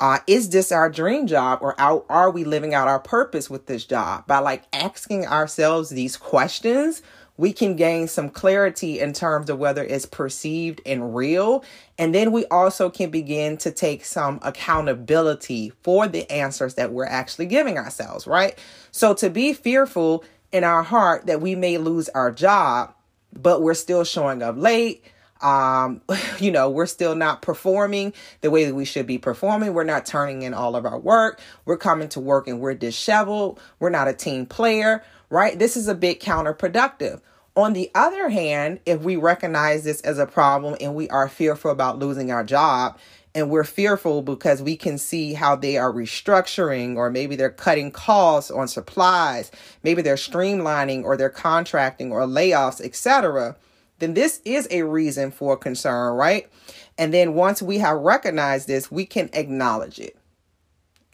Uh, 0.00 0.18
is 0.28 0.50
this 0.50 0.70
our 0.70 0.88
dream 0.88 1.26
job 1.26 1.58
or 1.60 1.78
are, 1.80 2.04
are 2.08 2.30
we 2.30 2.44
living 2.44 2.72
out 2.72 2.86
our 2.86 3.00
purpose 3.00 3.50
with 3.50 3.66
this 3.66 3.84
job? 3.84 4.26
By 4.26 4.38
like 4.38 4.62
asking 4.72 5.26
ourselves 5.26 5.90
these 5.90 6.16
questions, 6.16 7.02
we 7.36 7.52
can 7.52 7.76
gain 7.76 8.08
some 8.08 8.30
clarity 8.30 9.00
in 9.00 9.12
terms 9.12 9.50
of 9.50 9.58
whether 9.58 9.82
it's 9.84 10.06
perceived 10.06 10.80
and 10.86 11.14
real. 11.14 11.64
And 11.96 12.14
then 12.14 12.30
we 12.32 12.44
also 12.46 12.90
can 12.90 13.10
begin 13.10 13.56
to 13.58 13.70
take 13.70 14.04
some 14.04 14.38
accountability 14.42 15.72
for 15.82 16.06
the 16.06 16.30
answers 16.30 16.74
that 16.74 16.92
we're 16.92 17.06
actually 17.06 17.46
giving 17.46 17.78
ourselves, 17.78 18.26
right? 18.26 18.58
So 18.90 19.14
to 19.14 19.30
be 19.30 19.52
fearful 19.52 20.24
in 20.52 20.64
our 20.64 20.82
heart 20.82 21.26
that 21.26 21.40
we 21.40 21.54
may 21.54 21.78
lose 21.78 22.08
our 22.10 22.30
job, 22.30 22.94
but 23.32 23.62
we're 23.62 23.74
still 23.74 24.04
showing 24.04 24.42
up 24.42 24.56
late. 24.56 25.04
Um, 25.40 26.02
you 26.38 26.50
know, 26.50 26.70
we're 26.70 26.86
still 26.86 27.14
not 27.14 27.42
performing 27.42 28.12
the 28.40 28.50
way 28.50 28.64
that 28.64 28.74
we 28.74 28.84
should 28.84 29.06
be 29.06 29.18
performing. 29.18 29.74
We're 29.74 29.84
not 29.84 30.06
turning 30.06 30.42
in 30.42 30.54
all 30.54 30.76
of 30.76 30.84
our 30.84 30.98
work. 30.98 31.40
We're 31.64 31.76
coming 31.76 32.08
to 32.10 32.20
work 32.20 32.48
and 32.48 32.60
we're 32.60 32.74
disheveled. 32.74 33.60
We're 33.78 33.90
not 33.90 34.08
a 34.08 34.12
team 34.12 34.46
player 34.46 35.02
right? 35.30 35.58
This 35.58 35.76
is 35.76 35.88
a 35.88 35.94
bit 35.94 36.20
counterproductive. 36.20 37.20
On 37.56 37.72
the 37.72 37.90
other 37.94 38.28
hand, 38.28 38.80
if 38.86 39.02
we 39.02 39.16
recognize 39.16 39.84
this 39.84 40.00
as 40.02 40.18
a 40.18 40.26
problem 40.26 40.76
and 40.80 40.94
we 40.94 41.08
are 41.08 41.28
fearful 41.28 41.70
about 41.70 41.98
losing 41.98 42.30
our 42.30 42.44
job, 42.44 42.98
and 43.34 43.50
we're 43.50 43.64
fearful 43.64 44.22
because 44.22 44.62
we 44.62 44.76
can 44.76 44.96
see 44.96 45.34
how 45.34 45.54
they 45.54 45.76
are 45.76 45.92
restructuring 45.92 46.96
or 46.96 47.10
maybe 47.10 47.36
they're 47.36 47.50
cutting 47.50 47.90
costs 47.90 48.50
on 48.50 48.66
supplies, 48.66 49.52
maybe 49.82 50.02
they're 50.02 50.16
streamlining 50.16 51.04
or 51.04 51.16
they're 51.16 51.28
contracting 51.28 52.10
or 52.10 52.22
layoffs, 52.22 52.80
etc., 52.80 53.54
then 53.98 54.14
this 54.14 54.40
is 54.44 54.68
a 54.70 54.82
reason 54.82 55.30
for 55.30 55.56
concern, 55.56 56.14
right? 56.14 56.48
And 56.96 57.12
then 57.12 57.34
once 57.34 57.60
we 57.62 57.78
have 57.78 57.98
recognized 57.98 58.68
this, 58.68 58.90
we 58.90 59.06
can 59.06 59.30
acknowledge 59.32 59.98
it. 59.98 60.16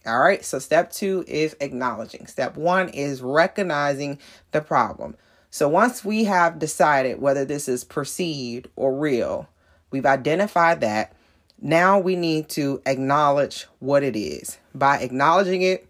All 0.06 0.18
right. 0.18 0.44
So 0.44 0.58
step 0.58 0.92
two 0.92 1.24
is 1.26 1.56
acknowledging. 1.60 2.26
Step 2.26 2.56
one 2.56 2.90
is 2.90 3.22
recognizing 3.22 4.18
the 4.52 4.60
problem. 4.60 5.16
So 5.50 5.68
once 5.68 6.04
we 6.04 6.24
have 6.24 6.58
decided 6.58 7.20
whether 7.20 7.44
this 7.44 7.68
is 7.68 7.84
perceived 7.84 8.68
or 8.76 8.94
real, 8.94 9.48
we've 9.90 10.04
identified 10.04 10.80
that. 10.80 11.14
Now 11.60 11.98
we 11.98 12.16
need 12.16 12.48
to 12.50 12.82
acknowledge 12.84 13.66
what 13.78 14.02
it 14.02 14.16
is. 14.16 14.58
By 14.74 14.98
acknowledging 14.98 15.62
it, 15.62 15.86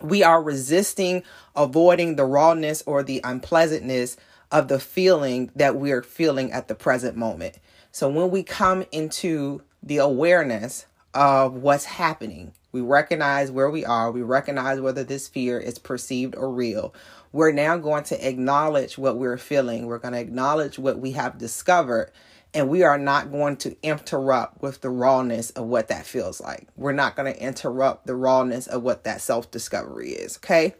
we 0.00 0.22
are 0.22 0.42
resisting 0.42 1.22
avoiding 1.56 2.16
the 2.16 2.24
rawness 2.24 2.82
or 2.84 3.02
the 3.02 3.20
unpleasantness 3.24 4.16
of 4.54 4.68
the 4.68 4.78
feeling 4.78 5.50
that 5.56 5.74
we're 5.74 6.02
feeling 6.02 6.52
at 6.52 6.68
the 6.68 6.76
present 6.76 7.16
moment. 7.16 7.58
So 7.90 8.08
when 8.08 8.30
we 8.30 8.44
come 8.44 8.84
into 8.92 9.62
the 9.82 9.96
awareness 9.98 10.86
of 11.12 11.54
what's 11.54 11.84
happening, 11.84 12.52
we 12.70 12.80
recognize 12.80 13.50
where 13.50 13.68
we 13.68 13.84
are, 13.84 14.12
we 14.12 14.22
recognize 14.22 14.80
whether 14.80 15.02
this 15.02 15.26
fear 15.26 15.58
is 15.58 15.80
perceived 15.80 16.36
or 16.36 16.52
real. 16.52 16.94
We're 17.32 17.50
now 17.50 17.76
going 17.78 18.04
to 18.04 18.28
acknowledge 18.28 18.96
what 18.96 19.16
we're 19.16 19.38
feeling. 19.38 19.86
We're 19.86 19.98
going 19.98 20.14
to 20.14 20.20
acknowledge 20.20 20.78
what 20.78 21.00
we 21.00 21.10
have 21.12 21.36
discovered 21.36 22.12
and 22.54 22.68
we 22.68 22.84
are 22.84 22.98
not 22.98 23.32
going 23.32 23.56
to 23.56 23.76
interrupt 23.82 24.62
with 24.62 24.80
the 24.80 24.88
rawness 24.88 25.50
of 25.50 25.66
what 25.66 25.88
that 25.88 26.06
feels 26.06 26.40
like. 26.40 26.68
We're 26.76 26.92
not 26.92 27.16
going 27.16 27.34
to 27.34 27.42
interrupt 27.42 28.06
the 28.06 28.14
rawness 28.14 28.68
of 28.68 28.84
what 28.84 29.02
that 29.02 29.20
self 29.20 29.50
discovery 29.50 30.10
is, 30.10 30.36
okay? 30.36 30.76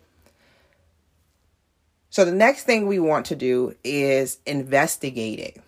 So, 2.14 2.24
the 2.24 2.30
next 2.30 2.62
thing 2.62 2.86
we 2.86 3.00
want 3.00 3.26
to 3.26 3.34
do 3.34 3.74
is 3.82 4.38
investigate 4.46 5.40
it. 5.40 5.60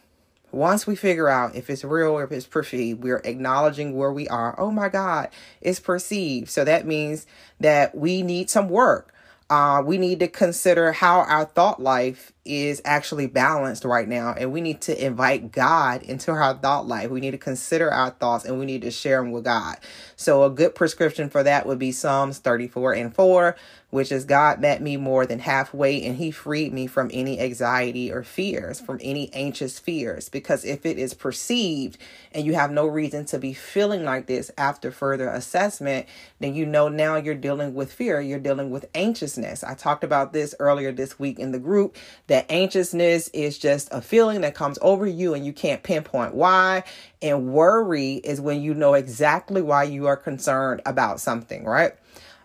Once 0.53 0.87
we 0.87 0.95
figure 0.95 1.29
out 1.29 1.57
if 1.57 1.69
it's 1.69 1.83
real 1.83 2.12
or 2.12 2.23
if 2.23 2.31
it's 2.31 2.47
perceived, 2.47 3.03
we're 3.03 3.21
acknowledging 3.25 3.97
where 3.97 4.12
we 4.12 4.29
are. 4.29 4.55
Oh 4.57 4.71
my 4.71 4.88
God, 4.88 5.29
it's 5.61 5.81
perceived. 5.81 6.49
So 6.49 6.65
that 6.65 6.87
means 6.87 7.26
that 7.59 7.97
we 7.97 8.23
need 8.23 8.49
some 8.49 8.69
work. 8.69 9.12
Uh, 9.49 9.81
we 9.85 9.97
need 9.97 10.19
to 10.19 10.26
consider 10.26 10.91
how 10.93 11.21
our 11.21 11.45
thought 11.45 11.81
life 11.81 12.33
is 12.45 12.83
actually 12.85 13.29
balanced 13.29 13.85
right 13.85 14.09
now. 14.09 14.35
And 14.37 14.53
we 14.53 14.61
need 14.61 14.81
to 14.83 15.05
invite 15.05 15.53
God 15.53 16.03
into 16.03 16.33
our 16.33 16.55
thought 16.55 16.88
life. 16.88 17.11
We 17.11 17.21
need 17.21 17.31
to 17.31 17.38
consider 17.38 17.93
our 17.93 18.11
thoughts 18.11 18.45
and 18.45 18.59
we 18.59 18.67
need 18.67 18.83
to 18.83 18.91
share 18.91 19.23
them 19.23 19.31
with 19.31 19.45
God. 19.45 19.76
So, 20.17 20.43
a 20.43 20.50
good 20.50 20.75
prescription 20.75 21.31
for 21.31 21.45
that 21.45 21.67
would 21.67 21.79
be 21.79 21.93
Psalms 21.93 22.38
34 22.38 22.95
and 22.95 23.15
4 23.15 23.57
which 23.97 24.12
is 24.12 24.26
God 24.26 24.61
met 24.61 24.83
me 24.83 24.99
more 24.99 25.25
than 25.25 25.38
halfway 25.38 26.05
and 26.05 26.19
he 26.19 26.31
freed 26.31 26.71
me 26.71 26.87
from 26.87 27.11
any 27.15 27.41
anxiety 27.41 28.12
or 28.12 28.23
fears, 28.23 28.79
from 28.79 29.00
any 29.03 29.33
anxious 29.33 29.79
fears. 29.79 30.29
Because 30.29 30.67
if 30.67 30.85
it 30.85 30.99
is 30.99 31.15
perceived 31.15 31.97
and 32.33 32.45
you 32.45 32.53
have 32.53 32.71
no 32.71 32.87
reason 32.87 33.25
to 33.25 33.38
be 33.38 33.55
feeling 33.55 34.05
like 34.05 34.26
this 34.26 34.50
after 34.59 34.91
further 34.91 35.31
assessment, 35.31 36.05
then 36.41 36.55
you 36.55 36.67
know 36.67 36.91
now 36.91 37.17
you're 37.17 37.35
dealing 37.35 37.73
with 37.73 37.91
fear, 37.91 38.21
you're 38.21 38.38
dealing 38.38 38.69
with 38.69 38.85
anxiousness. 38.95 39.65
I 39.65 39.73
talked 39.73 40.05
about 40.05 40.35
this 40.35 40.55
earlier 40.61 40.93
this 40.93 41.19
week 41.19 41.38
in 41.38 41.53
the 41.53 41.59
group 41.59 41.97
that 42.26 42.45
anxiousness 42.50 43.29
is 43.29 43.59
just 43.59 43.88
a 43.93 44.03
feeling 44.03 44.43
that 44.43 44.55
comes 44.55 44.79
over 44.83 45.07
you 45.07 45.33
and 45.33 45.47
you 45.47 45.55
can't 45.55 45.83
pinpoint 45.83 46.35
why. 46.35 46.85
And 47.23 47.55
worry 47.55 48.17
is 48.17 48.43
when 48.43 48.61
you 48.61 48.75
know 48.75 48.93
exactly 48.93 49.62
why 49.62 49.85
you 49.85 50.07
are 50.07 50.19
concerned 50.19 50.83
about 50.85 51.19
something, 51.19 51.65
right? 51.65 51.95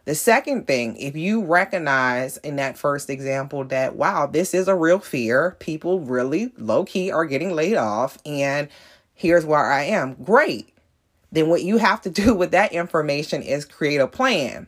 The 0.05 0.15
second 0.15 0.65
thing, 0.65 0.95
if 0.97 1.15
you 1.15 1.43
recognize 1.43 2.37
in 2.37 2.55
that 2.55 2.77
first 2.77 3.09
example 3.09 3.63
that, 3.65 3.95
wow, 3.95 4.25
this 4.25 4.53
is 4.53 4.67
a 4.67 4.75
real 4.75 4.99
fear, 4.99 5.55
people 5.59 5.99
really 5.99 6.51
low 6.57 6.85
key 6.85 7.11
are 7.11 7.25
getting 7.25 7.53
laid 7.53 7.77
off, 7.77 8.17
and 8.25 8.67
here's 9.13 9.45
where 9.45 9.71
I 9.71 9.83
am, 9.83 10.15
great. 10.23 10.73
Then 11.31 11.49
what 11.49 11.63
you 11.63 11.77
have 11.77 12.01
to 12.01 12.09
do 12.21 12.33
with 12.33 12.51
that 12.51 12.73
information 12.73 13.43
is 13.43 13.65
create 13.65 14.01
a 14.01 14.07
plan. 14.07 14.67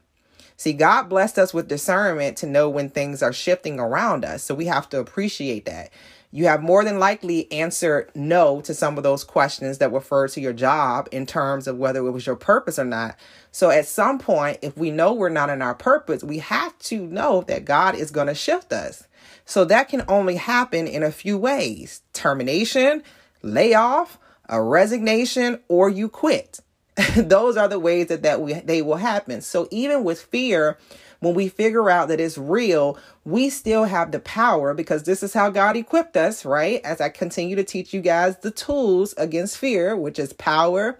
See, 0.55 0.73
God 0.73 1.09
blessed 1.09 1.39
us 1.39 1.53
with 1.53 1.67
discernment 1.67 2.37
to 2.37 2.47
know 2.47 2.69
when 2.69 2.89
things 2.89 3.23
are 3.23 3.33
shifting 3.33 3.79
around 3.79 4.23
us. 4.23 4.43
So 4.43 4.53
we 4.53 4.67
have 4.67 4.87
to 4.89 4.99
appreciate 4.99 5.65
that 5.65 5.89
you 6.33 6.47
have 6.47 6.63
more 6.63 6.83
than 6.83 6.97
likely 6.97 7.49
answered 7.51 8.09
no 8.15 8.59
to 8.61 8.73
some 8.73 8.97
of 8.97 9.03
those 9.03 9.23
questions 9.23 9.77
that 9.77 9.93
refer 9.93 10.27
to 10.29 10.41
your 10.41 10.51
job 10.51 11.07
in 11.11 11.27
terms 11.27 11.67
of 11.67 11.77
whether 11.77 11.99
it 11.99 12.09
was 12.09 12.25
your 12.25 12.35
purpose 12.35 12.79
or 12.79 12.85
not. 12.85 13.15
So 13.51 13.69
at 13.69 13.85
some 13.85 14.17
point, 14.17 14.57
if 14.63 14.75
we 14.75 14.89
know 14.89 15.13
we're 15.13 15.29
not 15.29 15.51
in 15.51 15.61
our 15.61 15.75
purpose, 15.75 16.23
we 16.23 16.39
have 16.39 16.77
to 16.79 17.05
know 17.05 17.43
that 17.43 17.65
God 17.65 17.93
is 17.93 18.09
going 18.09 18.25
to 18.25 18.33
shift 18.33 18.73
us. 18.73 19.07
So 19.45 19.63
that 19.65 19.89
can 19.89 20.03
only 20.07 20.37
happen 20.37 20.87
in 20.87 21.03
a 21.03 21.11
few 21.11 21.37
ways 21.37 22.01
termination, 22.13 23.03
layoff, 23.43 24.17
a 24.49 24.59
resignation, 24.59 25.59
or 25.67 25.87
you 25.87 26.09
quit. 26.09 26.61
Those 27.15 27.57
are 27.57 27.67
the 27.67 27.79
ways 27.79 28.07
that, 28.07 28.23
that 28.23 28.41
we, 28.41 28.53
they 28.53 28.81
will 28.81 28.95
happen. 28.95 29.41
So 29.41 29.67
even 29.69 30.03
with 30.03 30.19
fear, 30.19 30.79
when 31.23 31.33
we 31.33 31.47
figure 31.47 31.89
out 31.89 32.09
that 32.09 32.19
it's 32.19 32.37
real, 32.37 32.97
we 33.25 33.49
still 33.49 33.85
have 33.85 34.11
the 34.11 34.19
power 34.19 34.73
because 34.73 35.03
this 35.03 35.23
is 35.23 35.33
how 35.33 35.49
God 35.49 35.77
equipped 35.77 36.17
us, 36.17 36.45
right? 36.45 36.81
As 36.83 36.99
I 37.01 37.09
continue 37.09 37.55
to 37.55 37.63
teach 37.63 37.93
you 37.93 38.01
guys 38.01 38.37
the 38.37 38.51
tools 38.51 39.13
against 39.17 39.57
fear, 39.57 39.95
which 39.95 40.19
is 40.19 40.33
power, 40.33 40.99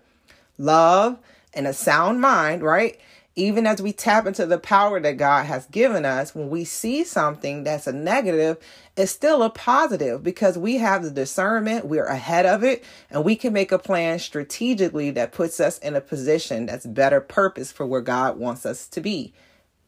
love, 0.57 1.19
and 1.53 1.67
a 1.67 1.73
sound 1.73 2.21
mind, 2.21 2.63
right? 2.63 2.99
Even 3.35 3.65
as 3.65 3.81
we 3.81 3.91
tap 3.91 4.27
into 4.27 4.45
the 4.45 4.59
power 4.59 4.99
that 4.99 5.17
God 5.17 5.47
has 5.47 5.65
given 5.65 6.05
us, 6.05 6.35
when 6.35 6.49
we 6.49 6.63
see 6.63 7.03
something 7.03 7.63
that's 7.63 7.87
a 7.87 7.91
negative, 7.91 8.57
it's 8.95 9.11
still 9.11 9.41
a 9.41 9.49
positive 9.49 10.21
because 10.21 10.55
we 10.55 10.77
have 10.77 11.03
the 11.03 11.09
discernment, 11.09 11.85
we're 11.85 12.05
ahead 12.05 12.45
of 12.45 12.63
it, 12.63 12.83
and 13.09 13.23
we 13.23 13.35
can 13.35 13.51
make 13.51 13.71
a 13.71 13.79
plan 13.79 14.19
strategically 14.19 15.09
that 15.11 15.31
puts 15.31 15.59
us 15.59 15.79
in 15.79 15.95
a 15.95 16.01
position 16.01 16.67
that's 16.67 16.85
better 16.85 17.19
purpose 17.19 17.71
for 17.71 17.87
where 17.87 18.01
God 18.01 18.37
wants 18.37 18.67
us 18.67 18.87
to 18.89 19.01
be. 19.01 19.33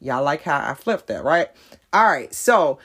Y'all 0.00 0.22
like 0.22 0.42
how 0.42 0.58
I 0.58 0.74
flipped 0.74 1.06
that, 1.08 1.24
right? 1.24 1.48
All 1.92 2.06
right. 2.06 2.32
So, 2.34 2.78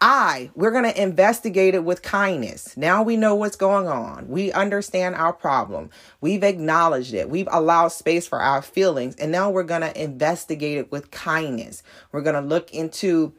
I, 0.00 0.50
we're 0.54 0.70
going 0.70 0.84
to 0.84 1.02
investigate 1.02 1.74
it 1.74 1.84
with 1.84 2.02
kindness. 2.02 2.76
Now 2.76 3.02
we 3.02 3.16
know 3.16 3.34
what's 3.34 3.56
going 3.56 3.88
on. 3.88 4.28
We 4.28 4.52
understand 4.52 5.16
our 5.16 5.32
problem. 5.32 5.90
We've 6.20 6.44
acknowledged 6.44 7.14
it. 7.14 7.28
We've 7.28 7.48
allowed 7.50 7.88
space 7.88 8.26
for 8.26 8.40
our 8.40 8.62
feelings. 8.62 9.16
And 9.16 9.32
now 9.32 9.50
we're 9.50 9.64
going 9.64 9.80
to 9.80 10.00
investigate 10.02 10.78
it 10.78 10.92
with 10.92 11.10
kindness. 11.10 11.82
We're 12.12 12.22
going 12.22 12.40
to 12.40 12.48
look 12.48 12.72
into 12.72 13.34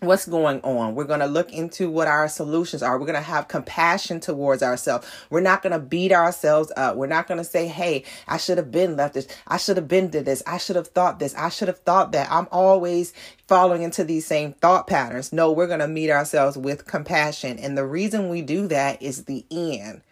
what's 0.00 0.26
going 0.26 0.60
on. 0.60 0.94
We're 0.94 1.04
going 1.04 1.20
to 1.20 1.26
look 1.26 1.52
into 1.52 1.90
what 1.90 2.06
our 2.06 2.28
solutions 2.28 2.82
are. 2.82 2.98
We're 2.98 3.06
going 3.06 3.14
to 3.14 3.20
have 3.22 3.48
compassion 3.48 4.20
towards 4.20 4.62
ourselves. 4.62 5.10
We're 5.30 5.40
not 5.40 5.62
going 5.62 5.72
to 5.72 5.78
beat 5.78 6.12
ourselves 6.12 6.70
up. 6.76 6.96
We're 6.96 7.06
not 7.06 7.26
going 7.26 7.38
to 7.38 7.44
say, 7.44 7.66
Hey, 7.66 8.04
I 8.28 8.36
should 8.36 8.58
have 8.58 8.70
been 8.70 8.96
left 8.96 9.14
this. 9.14 9.26
I 9.48 9.56
should 9.56 9.78
have 9.78 9.88
been 9.88 10.10
to 10.10 10.22
this. 10.22 10.42
I 10.46 10.58
should 10.58 10.76
have 10.76 10.88
thought 10.88 11.18
this. 11.18 11.34
I 11.34 11.48
should 11.48 11.68
have 11.68 11.78
thought 11.78 12.12
that. 12.12 12.30
I'm 12.30 12.48
always 12.52 13.14
falling 13.48 13.82
into 13.82 14.04
these 14.04 14.26
same 14.26 14.52
thought 14.52 14.86
patterns. 14.86 15.32
No, 15.32 15.50
we're 15.50 15.66
going 15.66 15.80
to 15.80 15.88
meet 15.88 16.10
ourselves 16.10 16.58
with 16.58 16.86
compassion. 16.86 17.58
And 17.58 17.76
the 17.76 17.86
reason 17.86 18.28
we 18.28 18.42
do 18.42 18.68
that 18.68 19.00
is 19.00 19.24
the 19.24 19.46
end, 19.50 20.02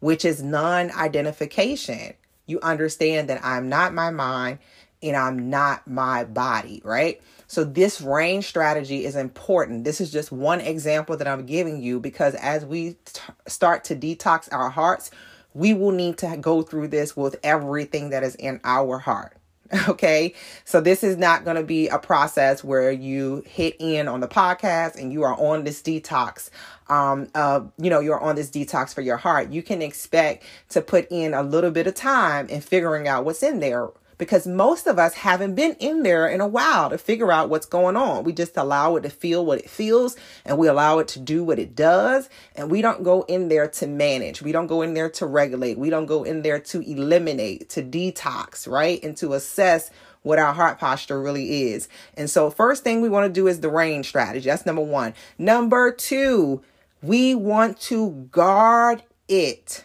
which 0.00 0.24
is 0.24 0.42
non 0.42 0.90
identification. 0.92 2.14
You 2.46 2.58
understand 2.62 3.28
that 3.28 3.44
I'm 3.44 3.68
not 3.68 3.92
my 3.92 4.10
mind 4.10 4.60
and 5.02 5.16
I'm 5.16 5.50
not 5.50 5.86
my 5.86 6.24
body, 6.24 6.80
right? 6.84 7.20
So, 7.46 7.64
this 7.64 8.00
range 8.00 8.46
strategy 8.46 9.04
is 9.04 9.16
important. 9.16 9.84
This 9.84 10.00
is 10.00 10.10
just 10.10 10.32
one 10.32 10.60
example 10.60 11.16
that 11.16 11.28
I'm 11.28 11.46
giving 11.46 11.80
you 11.82 12.00
because 12.00 12.34
as 12.34 12.64
we 12.64 12.96
t- 13.04 13.20
start 13.46 13.84
to 13.84 13.96
detox 13.96 14.48
our 14.52 14.70
hearts, 14.70 15.10
we 15.54 15.72
will 15.72 15.92
need 15.92 16.18
to 16.18 16.36
go 16.38 16.62
through 16.62 16.88
this 16.88 17.16
with 17.16 17.36
everything 17.42 18.10
that 18.10 18.22
is 18.22 18.34
in 18.34 18.60
our 18.64 18.98
heart. 18.98 19.36
Okay. 19.88 20.34
So 20.64 20.80
this 20.80 21.02
is 21.02 21.16
not 21.16 21.44
going 21.44 21.56
to 21.56 21.62
be 21.62 21.88
a 21.88 21.98
process 21.98 22.62
where 22.62 22.90
you 22.90 23.42
hit 23.46 23.76
in 23.78 24.08
on 24.08 24.20
the 24.20 24.28
podcast 24.28 24.96
and 25.00 25.12
you 25.12 25.22
are 25.22 25.34
on 25.34 25.64
this 25.64 25.82
detox. 25.82 26.50
Um, 26.88 27.28
uh, 27.34 27.62
you 27.78 27.90
know, 27.90 28.00
you're 28.00 28.20
on 28.20 28.36
this 28.36 28.50
detox 28.50 28.94
for 28.94 29.00
your 29.00 29.16
heart. 29.16 29.50
You 29.50 29.62
can 29.62 29.82
expect 29.82 30.44
to 30.70 30.80
put 30.80 31.08
in 31.10 31.34
a 31.34 31.42
little 31.42 31.70
bit 31.70 31.86
of 31.86 31.94
time 31.94 32.48
in 32.48 32.60
figuring 32.60 33.08
out 33.08 33.24
what's 33.24 33.42
in 33.42 33.60
there 33.60 33.88
because 34.18 34.46
most 34.46 34.86
of 34.86 34.98
us 34.98 35.14
haven't 35.14 35.54
been 35.54 35.74
in 35.74 36.02
there 36.02 36.26
in 36.26 36.40
a 36.40 36.46
while 36.46 36.90
to 36.90 36.98
figure 36.98 37.30
out 37.30 37.50
what's 37.50 37.66
going 37.66 37.96
on. 37.96 38.24
We 38.24 38.32
just 38.32 38.56
allow 38.56 38.96
it 38.96 39.02
to 39.02 39.10
feel 39.10 39.44
what 39.44 39.58
it 39.58 39.68
feels 39.68 40.16
and 40.44 40.58
we 40.58 40.68
allow 40.68 40.98
it 40.98 41.08
to 41.08 41.20
do 41.20 41.44
what 41.44 41.58
it 41.58 41.74
does. 41.74 42.28
And 42.54 42.70
we 42.70 42.82
don't 42.82 43.02
go 43.02 43.22
in 43.22 43.48
there 43.48 43.68
to 43.68 43.86
manage. 43.86 44.42
We 44.42 44.52
don't 44.52 44.66
go 44.66 44.82
in 44.82 44.94
there 44.94 45.10
to 45.10 45.26
regulate. 45.26 45.78
We 45.78 45.90
don't 45.90 46.06
go 46.06 46.24
in 46.24 46.42
there 46.42 46.60
to 46.60 46.80
eliminate, 46.80 47.68
to 47.70 47.82
detox, 47.82 48.66
right? 48.68 49.02
And 49.02 49.16
to 49.18 49.34
assess 49.34 49.90
what 50.22 50.38
our 50.40 50.52
heart 50.52 50.78
posture 50.78 51.20
really 51.20 51.70
is. 51.70 51.88
And 52.16 52.28
so, 52.28 52.50
first 52.50 52.82
thing 52.82 53.00
we 53.00 53.08
want 53.08 53.26
to 53.26 53.32
do 53.32 53.46
is 53.46 53.60
the 53.60 53.68
range 53.68 54.08
strategy. 54.08 54.48
That's 54.48 54.66
number 54.66 54.82
one. 54.82 55.14
Number 55.38 55.92
two, 55.92 56.62
we 57.00 57.36
want 57.36 57.80
to 57.82 58.28
guard 58.32 59.04
it. 59.28 59.84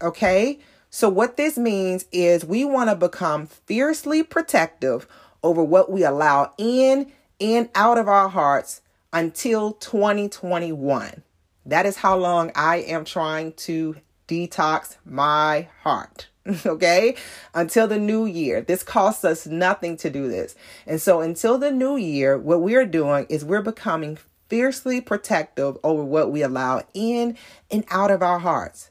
Okay. 0.00 0.60
So, 0.90 1.08
what 1.08 1.36
this 1.36 1.56
means 1.56 2.06
is 2.10 2.44
we 2.44 2.64
want 2.64 2.90
to 2.90 2.96
become 2.96 3.46
fiercely 3.46 4.24
protective 4.24 5.06
over 5.42 5.62
what 5.62 5.90
we 5.90 6.02
allow 6.02 6.52
in 6.58 7.12
and 7.40 7.68
out 7.74 7.96
of 7.96 8.08
our 8.08 8.28
hearts 8.28 8.82
until 9.12 9.72
2021. 9.74 11.22
That 11.64 11.86
is 11.86 11.98
how 11.98 12.16
long 12.16 12.50
I 12.56 12.78
am 12.78 13.04
trying 13.04 13.52
to 13.52 13.96
detox 14.26 14.96
my 15.04 15.68
heart. 15.82 16.28
okay? 16.66 17.14
Until 17.54 17.86
the 17.86 17.98
new 17.98 18.26
year. 18.26 18.60
This 18.60 18.82
costs 18.82 19.24
us 19.24 19.46
nothing 19.46 19.96
to 19.98 20.10
do 20.10 20.28
this. 20.28 20.56
And 20.86 21.00
so 21.00 21.20
until 21.20 21.58
the 21.58 21.70
new 21.70 21.96
year, 21.96 22.38
what 22.38 22.62
we're 22.62 22.86
doing 22.86 23.26
is 23.28 23.44
we're 23.44 23.62
becoming 23.62 24.18
fiercely 24.48 25.00
protective 25.00 25.78
over 25.84 26.02
what 26.02 26.32
we 26.32 26.42
allow 26.42 26.82
in 26.92 27.36
and 27.70 27.84
out 27.90 28.10
of 28.10 28.22
our 28.22 28.40
hearts, 28.40 28.89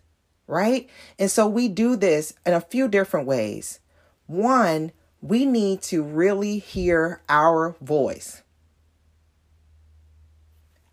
right? 0.49 0.89
And 1.19 1.29
so 1.29 1.47
we 1.47 1.67
do 1.67 1.95
this 1.95 2.33
in 2.45 2.53
a 2.53 2.61
few 2.61 2.87
different 2.87 3.27
ways. 3.27 3.79
One, 4.25 4.91
we 5.21 5.45
need 5.45 5.81
to 5.83 6.01
really 6.01 6.57
hear 6.57 7.21
our 7.29 7.75
voice. 7.81 8.41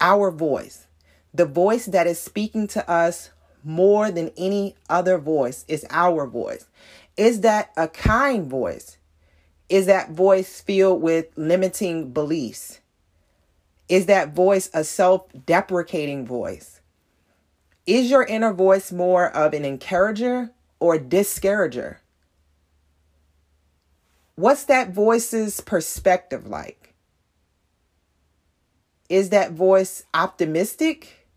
Our 0.00 0.30
voice. 0.30 0.86
The 1.32 1.46
voice 1.46 1.86
that 1.86 2.06
is 2.06 2.20
speaking 2.20 2.66
to 2.68 2.88
us 2.88 3.30
more 3.64 4.10
than 4.10 4.30
any 4.36 4.76
other 4.88 5.18
voice 5.18 5.64
is 5.68 5.86
our 5.90 6.26
voice. 6.26 6.66
Is 7.16 7.40
that 7.40 7.72
a 7.76 7.88
kind 7.88 8.48
voice? 8.48 8.98
Is 9.68 9.86
that 9.86 10.10
voice 10.10 10.60
filled 10.60 11.02
with 11.02 11.26
limiting 11.36 12.12
beliefs? 12.12 12.80
Is 13.88 14.06
that 14.06 14.34
voice 14.34 14.68
a 14.75 14.84
self 14.84 15.26
deprecating 15.46 16.26
voice? 16.26 16.75
Is 17.86 18.10
your 18.10 18.24
inner 18.24 18.52
voice 18.52 18.90
more 18.90 19.30
of 19.30 19.54
an 19.54 19.64
encourager 19.64 20.50
or 20.80 20.98
discourager? 20.98 22.00
What's 24.34 24.64
that 24.64 24.90
voice's 24.92 25.60
perspective 25.60 26.46
like? 26.46 26.94
Is 29.08 29.30
that 29.30 29.52
voice 29.52 30.02
optimistic? 30.12 31.28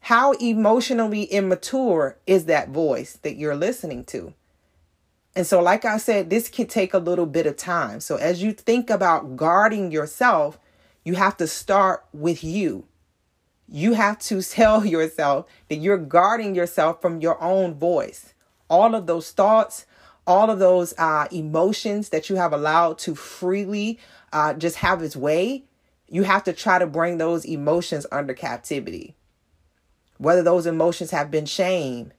How 0.00 0.32
emotionally 0.32 1.24
immature 1.24 2.16
is 2.26 2.46
that 2.46 2.70
voice 2.70 3.18
that 3.22 3.36
you're 3.36 3.56
listening 3.56 4.04
to? 4.06 4.34
And 5.36 5.46
so, 5.46 5.62
like 5.62 5.84
I 5.84 5.98
said, 5.98 6.30
this 6.30 6.48
can 6.48 6.66
take 6.66 6.92
a 6.92 6.98
little 6.98 7.26
bit 7.26 7.46
of 7.46 7.56
time. 7.56 8.00
So, 8.00 8.16
as 8.16 8.42
you 8.42 8.52
think 8.52 8.90
about 8.90 9.36
guarding 9.36 9.92
yourself, 9.92 10.58
you 11.04 11.14
have 11.14 11.36
to 11.36 11.46
start 11.46 12.04
with 12.12 12.42
you. 12.42 12.84
You 13.68 13.92
have 13.94 14.18
to 14.20 14.42
tell 14.42 14.84
yourself 14.84 15.46
that 15.68 15.76
you're 15.76 15.98
guarding 15.98 16.54
yourself 16.54 17.00
from 17.02 17.20
your 17.20 17.40
own 17.42 17.74
voice. 17.74 18.34
All 18.70 18.94
of 18.94 19.06
those 19.06 19.30
thoughts, 19.30 19.86
all 20.26 20.50
of 20.50 20.58
those 20.58 20.94
uh, 20.98 21.26
emotions 21.30 22.10
that 22.10 22.28
you 22.28 22.36
have 22.36 22.52
allowed 22.52 22.98
to 22.98 23.14
freely 23.14 23.98
uh, 24.32 24.54
just 24.54 24.76
have 24.76 25.02
its 25.02 25.16
way, 25.16 25.64
you 26.08 26.22
have 26.22 26.44
to 26.44 26.52
try 26.52 26.78
to 26.78 26.86
bring 26.86 27.18
those 27.18 27.44
emotions 27.44 28.06
under 28.10 28.34
captivity. 28.34 29.14
Whether 30.18 30.42
those 30.42 30.66
emotions 30.66 31.12
have 31.12 31.30
been 31.30 31.46
shame, 31.46 32.12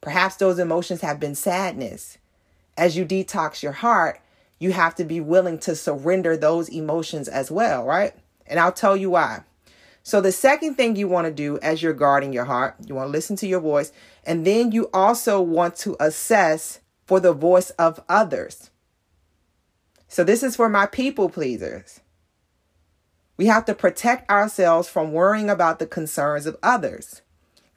perhaps 0.00 0.36
those 0.36 0.58
emotions 0.58 1.00
have 1.00 1.18
been 1.18 1.34
sadness. 1.34 2.18
As 2.76 2.96
you 2.96 3.04
detox 3.04 3.62
your 3.62 3.72
heart, 3.72 4.20
you 4.58 4.72
have 4.72 4.94
to 4.94 5.04
be 5.04 5.20
willing 5.20 5.58
to 5.60 5.74
surrender 5.74 6.36
those 6.36 6.68
emotions 6.68 7.28
as 7.28 7.50
well, 7.50 7.84
right? 7.84 8.14
And 8.46 8.60
I'll 8.60 8.72
tell 8.72 8.96
you 8.96 9.10
why. 9.10 9.42
So, 10.06 10.20
the 10.20 10.30
second 10.30 10.76
thing 10.76 10.94
you 10.94 11.08
want 11.08 11.26
to 11.26 11.32
do 11.32 11.58
as 11.62 11.82
you're 11.82 11.92
guarding 11.92 12.32
your 12.32 12.44
heart, 12.44 12.76
you 12.86 12.94
want 12.94 13.08
to 13.08 13.10
listen 13.10 13.34
to 13.38 13.46
your 13.48 13.58
voice, 13.58 13.90
and 14.22 14.46
then 14.46 14.70
you 14.70 14.88
also 14.94 15.40
want 15.40 15.74
to 15.78 15.96
assess 15.98 16.78
for 17.06 17.18
the 17.18 17.32
voice 17.32 17.70
of 17.70 17.98
others. 18.08 18.70
So, 20.06 20.22
this 20.22 20.44
is 20.44 20.54
for 20.54 20.68
my 20.68 20.86
people 20.86 21.28
pleasers. 21.28 22.02
We 23.36 23.46
have 23.46 23.64
to 23.64 23.74
protect 23.74 24.30
ourselves 24.30 24.88
from 24.88 25.10
worrying 25.10 25.50
about 25.50 25.80
the 25.80 25.88
concerns 25.88 26.46
of 26.46 26.56
others. 26.62 27.22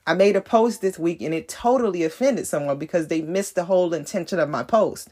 I 0.06 0.14
made 0.14 0.36
a 0.36 0.40
post 0.40 0.82
this 0.82 1.00
week 1.00 1.20
and 1.20 1.34
it 1.34 1.48
totally 1.48 2.04
offended 2.04 2.46
someone 2.46 2.78
because 2.78 3.08
they 3.08 3.22
missed 3.22 3.56
the 3.56 3.64
whole 3.64 3.92
intention 3.92 4.38
of 4.38 4.48
my 4.48 4.62
post. 4.62 5.08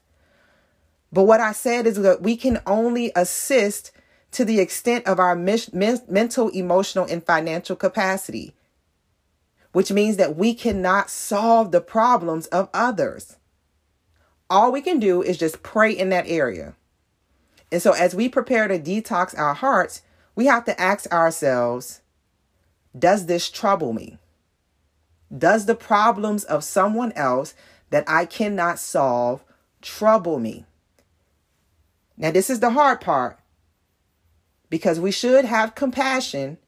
But 1.12 1.24
what 1.24 1.40
I 1.40 1.50
said 1.50 1.88
is 1.88 1.96
that 1.96 2.22
we 2.22 2.36
can 2.36 2.60
only 2.64 3.10
assist 3.16 3.90
to 4.32 4.44
the 4.44 4.60
extent 4.60 5.06
of 5.06 5.18
our 5.18 5.34
mental, 5.34 6.48
emotional, 6.50 7.06
and 7.06 7.24
financial 7.24 7.76
capacity, 7.76 8.54
which 9.72 9.90
means 9.90 10.16
that 10.16 10.36
we 10.36 10.54
cannot 10.54 11.10
solve 11.10 11.70
the 11.70 11.80
problems 11.80 12.46
of 12.46 12.68
others. 12.74 13.36
All 14.50 14.72
we 14.72 14.80
can 14.80 14.98
do 14.98 15.22
is 15.22 15.38
just 15.38 15.62
pray 15.62 15.92
in 15.92 16.08
that 16.10 16.28
area. 16.28 16.74
And 17.70 17.82
so, 17.82 17.92
as 17.92 18.14
we 18.14 18.28
prepare 18.28 18.66
to 18.68 18.78
detox 18.78 19.38
our 19.38 19.54
hearts, 19.54 20.02
we 20.34 20.46
have 20.46 20.64
to 20.64 20.80
ask 20.80 21.10
ourselves 21.12 22.00
Does 22.98 23.26
this 23.26 23.50
trouble 23.50 23.92
me? 23.92 24.18
Does 25.36 25.66
the 25.66 25.74
problems 25.74 26.44
of 26.44 26.64
someone 26.64 27.12
else 27.12 27.54
that 27.90 28.04
I 28.08 28.24
cannot 28.24 28.78
solve 28.78 29.44
trouble 29.82 30.38
me? 30.38 30.64
Now, 32.16 32.30
this 32.30 32.48
is 32.48 32.60
the 32.60 32.70
hard 32.70 33.00
part 33.00 33.38
because 34.70 35.00
we 35.00 35.10
should 35.10 35.44
have 35.44 35.74
compassion. 35.74 36.58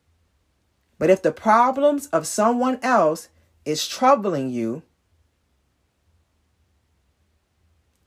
But 0.98 1.10
if 1.10 1.22
the 1.22 1.32
problems 1.32 2.06
of 2.08 2.26
someone 2.26 2.78
else 2.82 3.28
is 3.64 3.86
troubling 3.86 4.50
you 4.50 4.82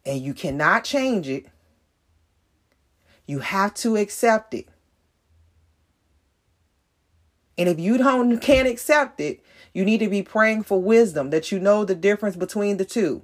and 0.06 0.22
you 0.22 0.34
cannot 0.34 0.84
change 0.84 1.28
it, 1.28 1.48
you 3.26 3.40
have 3.40 3.74
to 3.76 3.96
accept 3.96 4.54
it. 4.54 4.68
And 7.58 7.70
if 7.70 7.80
you 7.80 7.98
don't 7.98 8.40
can't 8.40 8.68
accept 8.68 9.20
it, 9.20 9.44
you 9.74 9.86
need 9.86 10.00
to 10.00 10.10
be 10.10 10.24
praying 10.24 10.64
for 10.64 10.82
wisdom 10.82 11.30
that 11.30 11.52
you 11.52 11.60
know 11.60 11.86
the 11.86 11.96
difference 11.96 12.36
between 12.36 12.78
the 12.78 12.86
two. 12.86 13.24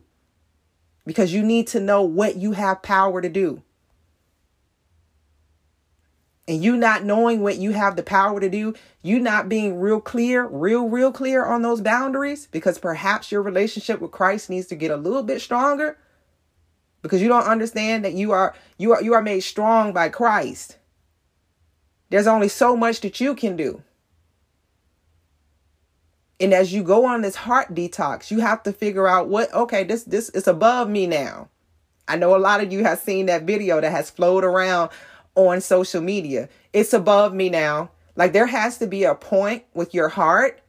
Because 1.05 1.33
you 1.33 1.43
need 1.43 1.67
to 1.67 1.79
know 1.79 2.03
what 2.03 2.35
you 2.35 2.51
have 2.51 2.83
power 2.83 3.21
to 3.21 3.29
do 3.29 3.63
and 6.49 6.63
you 6.63 6.75
not 6.75 7.03
knowing 7.03 7.41
what 7.41 7.57
you 7.57 7.71
have 7.71 7.95
the 7.95 8.01
power 8.01 8.39
to 8.39 8.49
do, 8.49 8.73
you 9.03 9.19
not 9.19 9.47
being 9.47 9.79
real 9.79 10.01
clear, 10.01 10.47
real, 10.47 10.89
real 10.89 11.11
clear 11.11 11.45
on 11.45 11.61
those 11.61 11.79
boundaries, 11.79 12.47
because 12.47 12.79
perhaps 12.79 13.31
your 13.31 13.43
relationship 13.43 14.01
with 14.01 14.09
Christ 14.09 14.49
needs 14.49 14.65
to 14.67 14.75
get 14.75 14.89
a 14.89 14.97
little 14.97 15.21
bit 15.21 15.41
stronger 15.41 15.99
because 17.03 17.21
you 17.21 17.27
don't 17.27 17.45
understand 17.45 18.03
that 18.03 18.13
you 18.13 18.31
are 18.31 18.55
you 18.79 18.93
are 18.93 19.03
you 19.03 19.13
are 19.13 19.21
made 19.21 19.41
strong 19.41 19.93
by 19.93 20.09
Christ. 20.09 20.77
There's 22.09 22.27
only 22.27 22.49
so 22.49 22.75
much 22.75 23.01
that 23.01 23.21
you 23.21 23.35
can 23.35 23.55
do. 23.55 23.83
And 26.39 26.51
as 26.51 26.73
you 26.73 26.81
go 26.81 27.05
on 27.05 27.21
this 27.21 27.35
heart 27.35 27.75
detox, 27.75 28.31
you 28.31 28.39
have 28.39 28.63
to 28.63 28.73
figure 28.73 29.07
out 29.07 29.27
what 29.27 29.53
okay, 29.53 29.83
this 29.83 30.03
this 30.03 30.29
is 30.29 30.47
above 30.47 30.89
me 30.89 31.05
now. 31.05 31.49
I 32.07 32.15
know 32.15 32.35
a 32.35 32.37
lot 32.37 32.61
of 32.61 32.73
you 32.73 32.83
have 32.83 32.97
seen 32.97 33.27
that 33.27 33.43
video 33.43 33.79
that 33.79 33.91
has 33.91 34.09
flowed 34.09 34.43
around 34.43 34.89
on 35.47 35.61
social 35.61 36.01
media. 36.01 36.49
It's 36.73 36.93
above 36.93 37.33
me 37.33 37.49
now. 37.49 37.91
Like 38.15 38.33
there 38.33 38.47
has 38.47 38.77
to 38.79 38.87
be 38.87 39.05
a 39.05 39.15
point 39.15 39.63
with 39.73 39.93
your 39.93 40.09
heart 40.09 40.61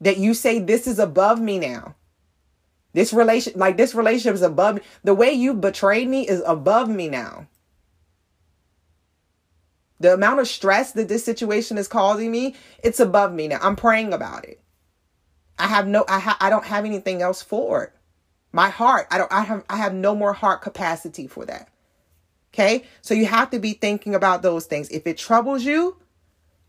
that 0.00 0.18
you 0.18 0.34
say 0.34 0.58
this 0.58 0.86
is 0.86 0.98
above 0.98 1.40
me 1.40 1.58
now. 1.58 1.94
This 2.92 3.12
relation 3.12 3.52
like 3.56 3.76
this 3.76 3.94
relationship 3.94 4.34
is 4.34 4.42
above 4.42 4.76
me. 4.76 4.80
The 5.04 5.14
way 5.14 5.32
you 5.32 5.54
betrayed 5.54 6.08
me 6.08 6.26
is 6.26 6.42
above 6.46 6.88
me 6.88 7.08
now. 7.08 7.46
The 10.00 10.14
amount 10.14 10.40
of 10.40 10.48
stress 10.48 10.92
that 10.92 11.08
this 11.08 11.24
situation 11.24 11.78
is 11.78 11.88
causing 11.88 12.30
me, 12.30 12.54
it's 12.82 13.00
above 13.00 13.32
me 13.32 13.48
now. 13.48 13.58
I'm 13.62 13.76
praying 13.76 14.12
about 14.12 14.44
it. 14.44 14.60
I 15.58 15.68
have 15.68 15.86
no 15.86 16.04
I 16.08 16.18
ha- 16.18 16.38
I 16.40 16.50
don't 16.50 16.64
have 16.64 16.84
anything 16.84 17.22
else 17.22 17.42
for 17.42 17.84
it. 17.84 17.92
My 18.52 18.70
heart, 18.70 19.06
I 19.10 19.18
don't 19.18 19.32
I 19.32 19.42
have 19.42 19.64
I 19.68 19.76
have 19.76 19.94
no 19.94 20.14
more 20.14 20.32
heart 20.32 20.62
capacity 20.62 21.26
for 21.26 21.44
that. 21.46 21.68
Okay. 22.56 22.84
So 23.02 23.12
you 23.12 23.26
have 23.26 23.50
to 23.50 23.58
be 23.58 23.74
thinking 23.74 24.14
about 24.14 24.40
those 24.40 24.64
things. 24.64 24.88
If 24.88 25.06
it 25.06 25.18
troubles 25.18 25.62
you, 25.64 25.98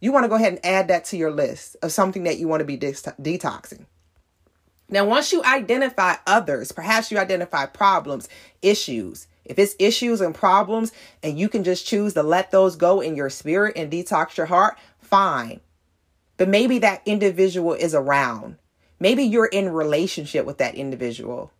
you 0.02 0.12
want 0.12 0.26
to 0.26 0.28
go 0.28 0.36
ahead 0.36 0.52
and 0.52 0.66
add 0.66 0.90
that 0.90 1.06
to 1.06 1.18
your 1.18 1.32
list 1.32 1.78
of 1.82 1.94
something 1.94 2.26
that 2.26 2.38
you 2.38 2.48
want 2.50 2.60
to 2.60 2.66
be 2.66 2.76
de- 2.76 2.92
detoxing. 2.92 3.86
Now, 4.90 5.06
once 5.06 5.32
you 5.32 5.42
identify 5.46 6.16
others, 6.28 6.74
perhaps 6.74 7.10
you 7.10 7.18
identify 7.18 7.68
problems, 7.68 8.28
issues. 8.62 9.28
If 9.46 9.58
it's 9.58 9.78
issues 9.80 10.20
and 10.20 10.36
problems 10.36 10.92
and 11.24 11.40
you 11.40 11.48
can 11.48 11.64
just 11.64 11.88
choose 11.88 12.14
to 12.16 12.24
let 12.24 12.52
those 12.52 12.76
go 12.76 13.00
in 13.00 13.16
your 13.16 13.30
spirit 13.30 13.78
and 13.78 13.90
detox 13.90 14.36
your 14.36 14.48
heart, 14.48 14.78
fine. 15.00 15.62
But 16.36 16.50
maybe 16.50 16.80
that 16.80 17.02
individual 17.06 17.74
is 17.74 17.96
around. 17.96 18.58
Maybe 19.00 19.24
you're 19.24 19.46
in 19.46 19.70
relationship 19.70 20.46
with 20.46 20.58
that 20.58 20.76
individual. 20.76 21.54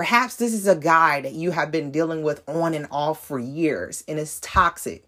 Perhaps 0.00 0.36
this 0.36 0.54
is 0.54 0.66
a 0.66 0.76
guy 0.76 1.20
that 1.20 1.34
you 1.34 1.50
have 1.50 1.70
been 1.70 1.90
dealing 1.90 2.22
with 2.22 2.42
on 2.48 2.72
and 2.72 2.86
off 2.90 3.22
for 3.22 3.38
years 3.38 4.02
and 4.08 4.18
it's 4.18 4.40
toxic. 4.40 5.06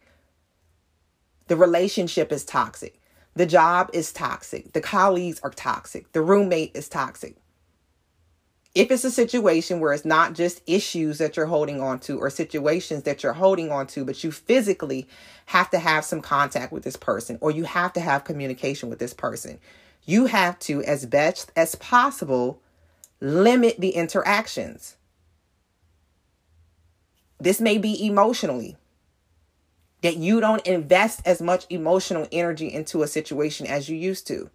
The 1.46 1.56
relationship 1.56 2.30
is 2.30 2.44
toxic. 2.44 3.00
The 3.34 3.46
job 3.46 3.88
is 3.94 4.12
toxic. 4.12 4.74
The 4.74 4.82
colleagues 4.82 5.40
are 5.42 5.48
toxic. 5.48 6.12
The 6.12 6.20
roommate 6.20 6.76
is 6.76 6.90
toxic. 6.90 7.36
If 8.74 8.90
it's 8.90 9.04
a 9.04 9.10
situation 9.10 9.80
where 9.80 9.94
it's 9.94 10.04
not 10.04 10.34
just 10.34 10.60
issues 10.66 11.16
that 11.16 11.38
you're 11.38 11.46
holding 11.46 11.80
on 11.80 11.98
to 12.00 12.18
or 12.18 12.28
situations 12.28 13.04
that 13.04 13.22
you're 13.22 13.32
holding 13.32 13.72
on 13.72 13.86
to, 13.86 14.04
but 14.04 14.22
you 14.22 14.30
physically 14.30 15.08
have 15.46 15.70
to 15.70 15.78
have 15.78 16.04
some 16.04 16.20
contact 16.20 16.70
with 16.70 16.84
this 16.84 16.96
person 16.96 17.38
or 17.40 17.50
you 17.50 17.64
have 17.64 17.94
to 17.94 18.00
have 18.00 18.24
communication 18.24 18.90
with 18.90 18.98
this 18.98 19.14
person, 19.14 19.58
you 20.04 20.26
have 20.26 20.58
to, 20.58 20.82
as 20.82 21.06
best 21.06 21.50
as 21.56 21.76
possible, 21.76 22.60
limit 23.22 23.76
the 23.78 23.90
interactions. 23.90 24.96
This 27.38 27.60
may 27.60 27.78
be 27.78 28.04
emotionally 28.04 28.76
that 30.02 30.16
you 30.16 30.40
don't 30.40 30.66
invest 30.66 31.22
as 31.24 31.40
much 31.40 31.64
emotional 31.70 32.26
energy 32.32 32.72
into 32.72 33.02
a 33.02 33.06
situation 33.06 33.66
as 33.68 33.88
you 33.88 33.96
used 33.96 34.26
to. 34.26 34.50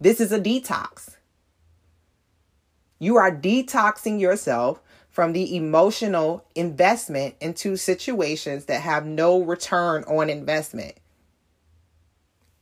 This 0.00 0.20
is 0.20 0.30
a 0.30 0.38
detox. 0.40 1.16
You 3.00 3.16
are 3.16 3.32
detoxing 3.32 4.20
yourself 4.20 4.80
from 5.10 5.32
the 5.32 5.56
emotional 5.56 6.44
investment 6.54 7.34
into 7.40 7.76
situations 7.76 8.66
that 8.66 8.82
have 8.82 9.04
no 9.04 9.42
return 9.42 10.04
on 10.04 10.30
investment. 10.30 10.94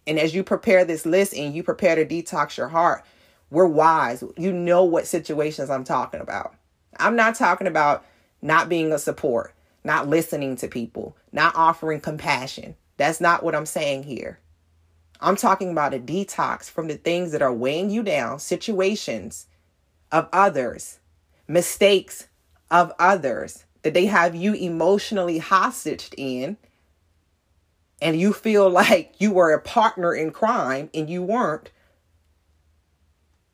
And 0.07 0.19
as 0.19 0.35
you 0.35 0.43
prepare 0.43 0.87
this 0.87 1.05
list 1.05 1.35
and 1.35 1.55
you 1.55 1.63
prepare 1.63 1.97
to 1.97 2.07
detox 2.07 2.57
your 2.57 2.69
heart, 2.69 3.05
we're 3.51 3.67
wise. 3.67 4.23
You 4.37 4.53
know 4.53 4.85
what 4.85 5.07
situations 5.07 5.71
I'm 5.71 5.85
talking 5.85 6.21
about. 6.21 6.55
I'm 6.99 7.17
not 7.17 7.35
talking 7.35 7.67
about 7.67 8.05
not 8.43 8.69
being 8.69 8.93
a 8.93 8.99
support, 8.99 9.55
not 9.85 10.09
listening 10.09 10.57
to 10.57 10.69
people, 10.69 11.17
not 11.33 11.55
offering 11.57 12.01
compassion. 12.01 12.77
That's 12.97 13.21
not 13.21 13.43
what 13.43 13.55
I'm 13.55 13.67
saying 13.67 14.05
here. 14.05 14.39
I'm 15.21 15.37
talking 15.37 15.71
about 15.71 15.95
a 15.95 15.99
detox 15.99 16.71
from 16.71 16.89
the 16.89 16.97
things 16.97 17.33
that 17.33 17.43
are 17.43 17.53
weighing 17.53 17.91
you 17.91 18.03
down, 18.03 18.39
situations 18.39 19.47
of 20.11 20.29
others, 20.33 20.99
mistakes 21.47 22.29
of 22.71 22.93
others 22.99 23.65
that 23.83 23.95
they 23.95 24.07
have 24.07 24.35
you 24.35 24.55
emotionally 24.55 25.39
hostaged 25.39 26.15
in 26.17 26.57
and 28.01 28.19
you 28.19 28.33
feel 28.33 28.71
like 28.71 29.15
you 29.19 29.33
were 29.33 29.53
a 29.53 29.61
partner 29.61 30.15
in 30.15 30.31
crime 30.31 30.91
and 30.95 31.11
you 31.11 31.23
weren't 31.23 31.71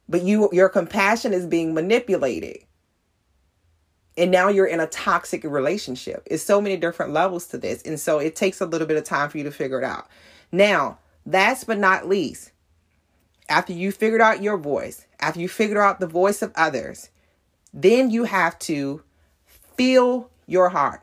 but 0.08 0.22
you 0.22 0.48
your 0.52 0.68
compassion 0.68 1.32
is 1.32 1.46
being 1.46 1.74
manipulated 1.74 2.58
and 4.18 4.30
now 4.30 4.48
you're 4.48 4.66
in 4.66 4.80
a 4.80 4.86
toxic 4.86 5.44
relationship 5.44 6.22
it's 6.26 6.42
so 6.42 6.60
many 6.60 6.76
different 6.76 7.12
levels 7.12 7.46
to 7.46 7.58
this 7.58 7.82
and 7.82 7.98
so 7.98 8.18
it 8.18 8.36
takes 8.36 8.60
a 8.60 8.66
little 8.66 8.86
bit 8.86 8.96
of 8.96 9.04
time 9.04 9.28
for 9.28 9.38
you 9.38 9.44
to 9.44 9.50
figure 9.50 9.78
it 9.78 9.84
out 9.84 10.08
now 10.52 10.98
last 11.24 11.66
but 11.66 11.78
not 11.78 12.08
least 12.08 12.52
after 13.48 13.72
you 13.72 13.92
figured 13.92 14.20
out 14.20 14.42
your 14.42 14.56
voice 14.56 15.06
after 15.20 15.40
you 15.40 15.48
figured 15.48 15.78
out 15.78 16.00
the 16.00 16.06
voice 16.06 16.42
of 16.42 16.52
others 16.56 17.10
then 17.72 18.10
you 18.10 18.24
have 18.24 18.58
to 18.58 19.02
feel 19.76 20.30
your 20.46 20.70
heart 20.70 21.02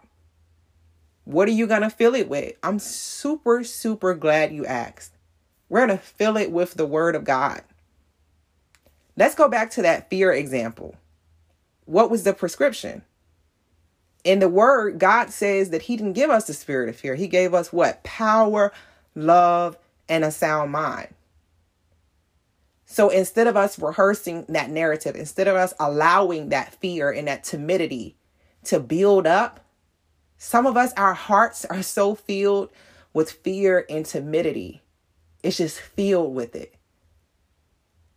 what 1.25 1.47
are 1.47 1.51
you 1.51 1.67
going 1.67 1.81
to 1.81 1.89
fill 1.89 2.15
it 2.15 2.27
with? 2.27 2.53
I'm 2.63 2.79
super, 2.79 3.63
super 3.63 4.13
glad 4.13 4.51
you 4.51 4.65
asked. 4.65 5.13
We're 5.69 5.85
going 5.85 5.97
to 5.97 6.03
fill 6.03 6.37
it 6.37 6.51
with 6.51 6.73
the 6.73 6.85
word 6.85 7.15
of 7.15 7.23
God. 7.23 7.61
Let's 9.15 9.35
go 9.35 9.47
back 9.47 9.71
to 9.71 9.81
that 9.83 10.09
fear 10.09 10.31
example. 10.31 10.95
What 11.85 12.09
was 12.09 12.23
the 12.23 12.33
prescription? 12.33 13.03
In 14.23 14.39
the 14.39 14.49
word, 14.49 14.99
God 14.99 15.31
says 15.31 15.69
that 15.69 15.83
He 15.83 15.97
didn't 15.97 16.13
give 16.13 16.29
us 16.29 16.47
the 16.47 16.53
spirit 16.53 16.89
of 16.89 16.95
fear. 16.95 17.15
He 17.15 17.27
gave 17.27 17.53
us 17.53 17.73
what? 17.73 18.03
Power, 18.03 18.71
love, 19.15 19.77
and 20.07 20.23
a 20.23 20.31
sound 20.31 20.71
mind. 20.71 21.09
So 22.85 23.09
instead 23.09 23.47
of 23.47 23.57
us 23.57 23.79
rehearsing 23.79 24.45
that 24.49 24.69
narrative, 24.69 25.15
instead 25.15 25.47
of 25.47 25.55
us 25.55 25.73
allowing 25.79 26.49
that 26.49 26.75
fear 26.75 27.11
and 27.11 27.27
that 27.27 27.43
timidity 27.43 28.15
to 28.65 28.79
build 28.79 29.25
up, 29.27 29.59
some 30.37 30.65
of 30.65 30.77
us, 30.77 30.93
our 30.93 31.13
hearts 31.13 31.65
are 31.65 31.81
so 31.81 32.15
filled 32.15 32.69
with 33.13 33.31
fear 33.31 33.85
and 33.89 34.05
timidity. 34.05 34.81
It's 35.41 35.57
just 35.57 35.79
filled 35.79 36.35
with 36.35 36.55
it. 36.55 36.75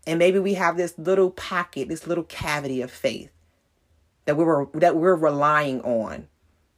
And 0.07 0.19
maybe 0.19 0.39
we 0.39 0.55
have 0.55 0.77
this 0.77 0.95
little 0.99 1.31
pocket, 1.31 1.89
this 1.89 2.07
little 2.07 2.25
cavity 2.25 2.81
of 2.81 2.91
faith 2.91 3.31
that 4.27 4.37
we 4.37 4.45
were 4.45 4.69
that 4.75 4.97
we're 4.97 5.17
relying 5.17 5.81
on 5.81 6.29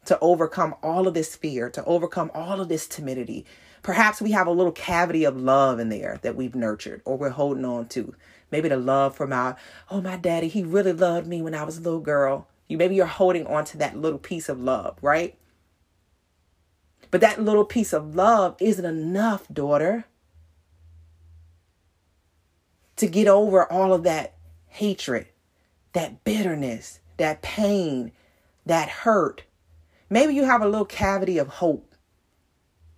to 0.06 0.18
overcome 0.20 0.74
all 0.82 1.06
of 1.06 1.14
this 1.14 1.36
fear, 1.36 1.68
to 1.68 1.84
overcome 1.84 2.30
all 2.34 2.60
of 2.60 2.68
this 2.68 2.86
timidity. 2.86 3.44
Perhaps 3.82 4.22
we 4.22 4.32
have 4.32 4.46
a 4.46 4.52
little 4.52 4.72
cavity 4.72 5.24
of 5.24 5.36
love 5.36 5.78
in 5.78 5.88
there 5.90 6.18
that 6.22 6.36
we've 6.36 6.54
nurtured 6.54 7.02
or 7.04 7.16
we're 7.16 7.28
holding 7.30 7.64
on 7.64 7.88
to. 7.88 8.14
Maybe 8.50 8.68
the 8.68 8.76
love 8.76 9.14
from 9.14 9.32
our, 9.32 9.56
oh, 9.90 10.00
my 10.00 10.16
daddy, 10.16 10.48
he 10.48 10.62
really 10.62 10.92
loved 10.92 11.26
me 11.26 11.42
when 11.42 11.54
I 11.54 11.64
was 11.64 11.76
a 11.76 11.82
little 11.82 12.00
girl. 12.00 12.48
You 12.66 12.78
maybe 12.78 12.94
you're 12.94 13.06
holding 13.06 13.46
on 13.46 13.64
to 13.66 13.78
that 13.78 13.96
little 13.96 14.18
piece 14.18 14.48
of 14.48 14.60
love, 14.60 14.96
right? 15.02 15.36
But 17.10 17.20
that 17.20 17.42
little 17.42 17.64
piece 17.64 17.92
of 17.92 18.14
love 18.14 18.56
isn't 18.60 18.84
enough, 18.84 19.46
daughter, 19.52 20.06
to 22.98 23.06
get 23.06 23.28
over 23.28 23.70
all 23.70 23.92
of 23.92 24.02
that 24.04 24.34
hatred, 24.66 25.26
that 25.92 26.24
bitterness, 26.24 27.00
that 27.16 27.42
pain, 27.42 28.12
that 28.66 28.88
hurt. 28.88 29.44
Maybe 30.10 30.34
you 30.34 30.44
have 30.44 30.62
a 30.62 30.68
little 30.68 30.84
cavity 30.84 31.38
of 31.38 31.48
hope 31.48 31.94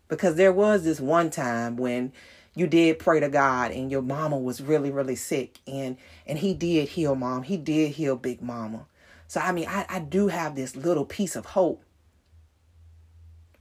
because 0.08 0.36
there 0.36 0.52
was 0.52 0.84
this 0.84 1.00
one 1.00 1.30
time 1.30 1.76
when 1.76 2.12
you 2.54 2.66
did 2.66 2.98
pray 2.98 3.20
to 3.20 3.28
God 3.28 3.70
and 3.70 3.90
your 3.90 4.02
mama 4.02 4.36
was 4.36 4.60
really 4.60 4.90
really 4.90 5.14
sick 5.16 5.60
and 5.66 5.96
and 6.26 6.38
he 6.38 6.52
did 6.52 6.88
heal 6.90 7.14
mom. 7.14 7.44
He 7.44 7.56
did 7.56 7.92
heal 7.92 8.16
big 8.16 8.42
mama. 8.42 8.86
So, 9.30 9.40
I 9.40 9.52
mean, 9.52 9.66
I, 9.68 9.86
I 9.88 10.00
do 10.00 10.26
have 10.26 10.56
this 10.56 10.74
little 10.74 11.04
piece 11.04 11.36
of 11.36 11.46
hope. 11.46 11.84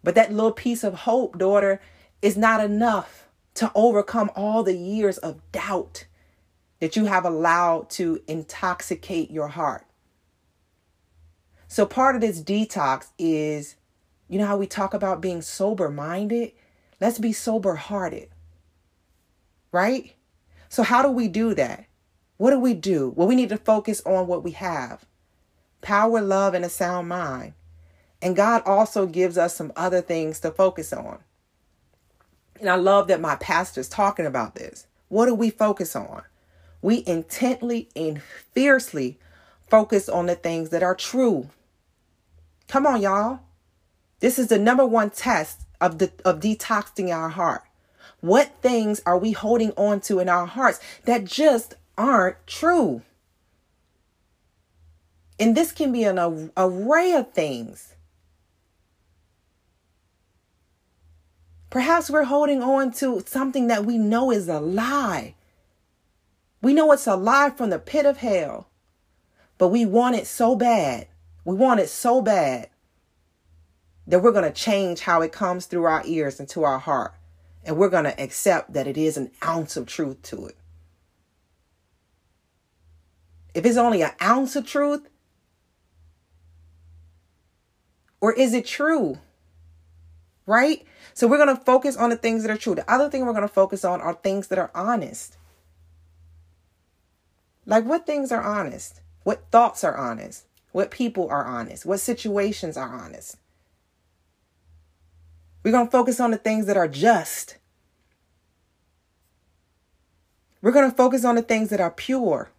But 0.03 0.15
that 0.15 0.33
little 0.33 0.51
piece 0.51 0.83
of 0.83 0.95
hope, 0.95 1.37
daughter, 1.37 1.79
is 2.23 2.35
not 2.35 2.63
enough 2.63 3.27
to 3.53 3.71
overcome 3.75 4.31
all 4.35 4.63
the 4.63 4.75
years 4.75 5.19
of 5.19 5.39
doubt 5.51 6.05
that 6.79 6.95
you 6.95 7.05
have 7.05 7.25
allowed 7.25 7.89
to 7.91 8.21
intoxicate 8.27 9.31
your 9.31 9.49
heart. 9.49 9.85
So, 11.67 11.85
part 11.85 12.15
of 12.15 12.21
this 12.21 12.41
detox 12.41 13.07
is 13.17 13.75
you 14.27 14.39
know 14.39 14.45
how 14.45 14.57
we 14.57 14.67
talk 14.67 14.93
about 14.93 15.21
being 15.21 15.41
sober 15.41 15.89
minded? 15.89 16.51
Let's 17.01 17.19
be 17.19 17.33
sober 17.33 17.75
hearted. 17.75 18.29
Right? 19.71 20.15
So, 20.67 20.83
how 20.83 21.01
do 21.01 21.09
we 21.09 21.27
do 21.27 21.53
that? 21.55 21.85
What 22.37 22.51
do 22.51 22.59
we 22.59 22.73
do? 22.73 23.13
Well, 23.15 23.27
we 23.27 23.35
need 23.35 23.49
to 23.49 23.57
focus 23.57 24.01
on 24.05 24.27
what 24.27 24.43
we 24.43 24.51
have 24.51 25.05
power, 25.81 26.21
love, 26.21 26.53
and 26.53 26.65
a 26.65 26.69
sound 26.69 27.07
mind. 27.07 27.53
And 28.21 28.35
God 28.35 28.63
also 28.65 29.05
gives 29.05 29.37
us 29.37 29.55
some 29.55 29.71
other 29.75 30.01
things 30.01 30.39
to 30.41 30.51
focus 30.51 30.91
on. 30.91 31.19
And 32.59 32.69
I 32.69 32.75
love 32.75 33.07
that 33.07 33.21
my 33.21 33.35
pastor's 33.35 33.87
talking 33.87 34.25
about 34.25 34.55
this. 34.55 34.87
What 35.07 35.27
do 35.27 35.33
we 35.33 35.49
focus 35.49 35.95
on? 35.95 36.23
We 36.81 37.03
intently 37.05 37.89
and 37.95 38.21
fiercely 38.21 39.19
focus 39.69 40.09
on 40.09 40.25
the 40.25 40.35
things 40.35 40.69
that 40.69 40.83
are 40.83 40.95
true. 40.95 41.49
Come 42.67 42.85
on, 42.85 43.01
y'all. 43.01 43.41
This 44.19 44.37
is 44.37 44.47
the 44.47 44.59
number 44.59 44.85
one 44.85 45.09
test 45.09 45.61
of 45.81 45.97
the 45.97 46.11
of 46.25 46.39
detoxing 46.39 47.13
our 47.13 47.29
heart. 47.29 47.63
What 48.21 48.51
things 48.61 49.01
are 49.05 49.17
we 49.17 49.31
holding 49.31 49.71
on 49.71 50.01
to 50.01 50.19
in 50.19 50.27
our 50.27 50.45
hearts 50.45 50.79
that 51.05 51.23
just 51.23 51.75
aren't 51.97 52.45
true? 52.47 53.01
And 55.39 55.55
this 55.55 55.71
can 55.71 55.91
be 55.93 56.03
an 56.03 56.51
array 56.57 57.13
of 57.13 57.31
things. 57.31 57.95
Perhaps 61.69 62.09
we're 62.09 62.23
holding 62.23 62.61
on 62.61 62.91
to 62.93 63.23
something 63.25 63.67
that 63.67 63.85
we 63.85 63.97
know 63.97 64.31
is 64.31 64.49
a 64.49 64.59
lie. 64.59 65.35
We 66.61 66.73
know 66.73 66.91
it's 66.91 67.07
a 67.07 67.15
lie 67.15 67.51
from 67.51 67.69
the 67.69 67.79
pit 67.79 68.05
of 68.05 68.17
hell, 68.17 68.69
but 69.57 69.69
we 69.69 69.85
want 69.85 70.15
it 70.15 70.27
so 70.27 70.55
bad. 70.55 71.07
We 71.45 71.55
want 71.55 71.79
it 71.79 71.89
so 71.89 72.21
bad 72.21 72.69
that 74.07 74.21
we're 74.21 74.31
going 74.31 74.43
to 74.43 74.51
change 74.51 75.01
how 75.01 75.21
it 75.21 75.31
comes 75.31 75.65
through 75.65 75.83
our 75.83 76.03
ears 76.05 76.39
and 76.39 76.49
to 76.49 76.63
our 76.63 76.79
heart. 76.79 77.13
And 77.63 77.77
we're 77.77 77.89
going 77.89 78.05
to 78.05 78.21
accept 78.21 78.73
that 78.73 78.87
it 78.87 78.97
is 78.97 79.17
an 79.17 79.31
ounce 79.43 79.77
of 79.77 79.85
truth 79.85 80.21
to 80.23 80.47
it. 80.47 80.57
If 83.53 83.65
it's 83.65 83.77
only 83.77 84.01
an 84.01 84.11
ounce 84.21 84.55
of 84.55 84.65
truth, 84.65 85.09
Or 88.21 88.33
is 88.33 88.53
it 88.53 88.65
true? 88.65 89.17
Right? 90.45 90.85
So 91.13 91.27
we're 91.27 91.43
going 91.43 91.55
to 91.55 91.63
focus 91.63 91.95
on 91.95 92.09
the 92.09 92.17
things 92.17 92.43
that 92.43 92.51
are 92.51 92.57
true. 92.57 92.75
The 92.75 92.89
other 92.91 93.09
thing 93.09 93.25
we're 93.25 93.33
going 93.33 93.47
to 93.47 93.47
focus 93.47 93.85
on 93.85 94.01
are 94.01 94.13
things 94.13 94.47
that 94.47 94.59
are 94.59 94.71
honest. 94.73 95.37
Like 97.69 97.85
what 97.85 98.07
things 98.07 98.31
are 98.31 98.41
honest? 98.41 98.99
What 99.23 99.45
thoughts 99.51 99.83
are 99.83 99.95
honest? 99.95 100.47
What 100.71 100.89
people 100.89 101.29
are 101.29 101.45
honest? 101.45 101.85
What 101.85 101.99
situations 101.99 102.75
are 102.75 102.89
honest? 102.89 103.37
We're 105.63 105.71
going 105.71 105.85
to 105.85 105.91
focus 105.91 106.19
on 106.19 106.31
the 106.31 106.37
things 106.37 106.65
that 106.65 106.77
are 106.77 106.87
just. 106.87 107.57
We're 110.63 110.71
going 110.71 110.89
to 110.89 110.97
focus 110.97 111.23
on 111.23 111.35
the 111.35 111.43
things 111.43 111.69
that 111.69 111.79
are 111.79 111.91
pure, 111.91 112.49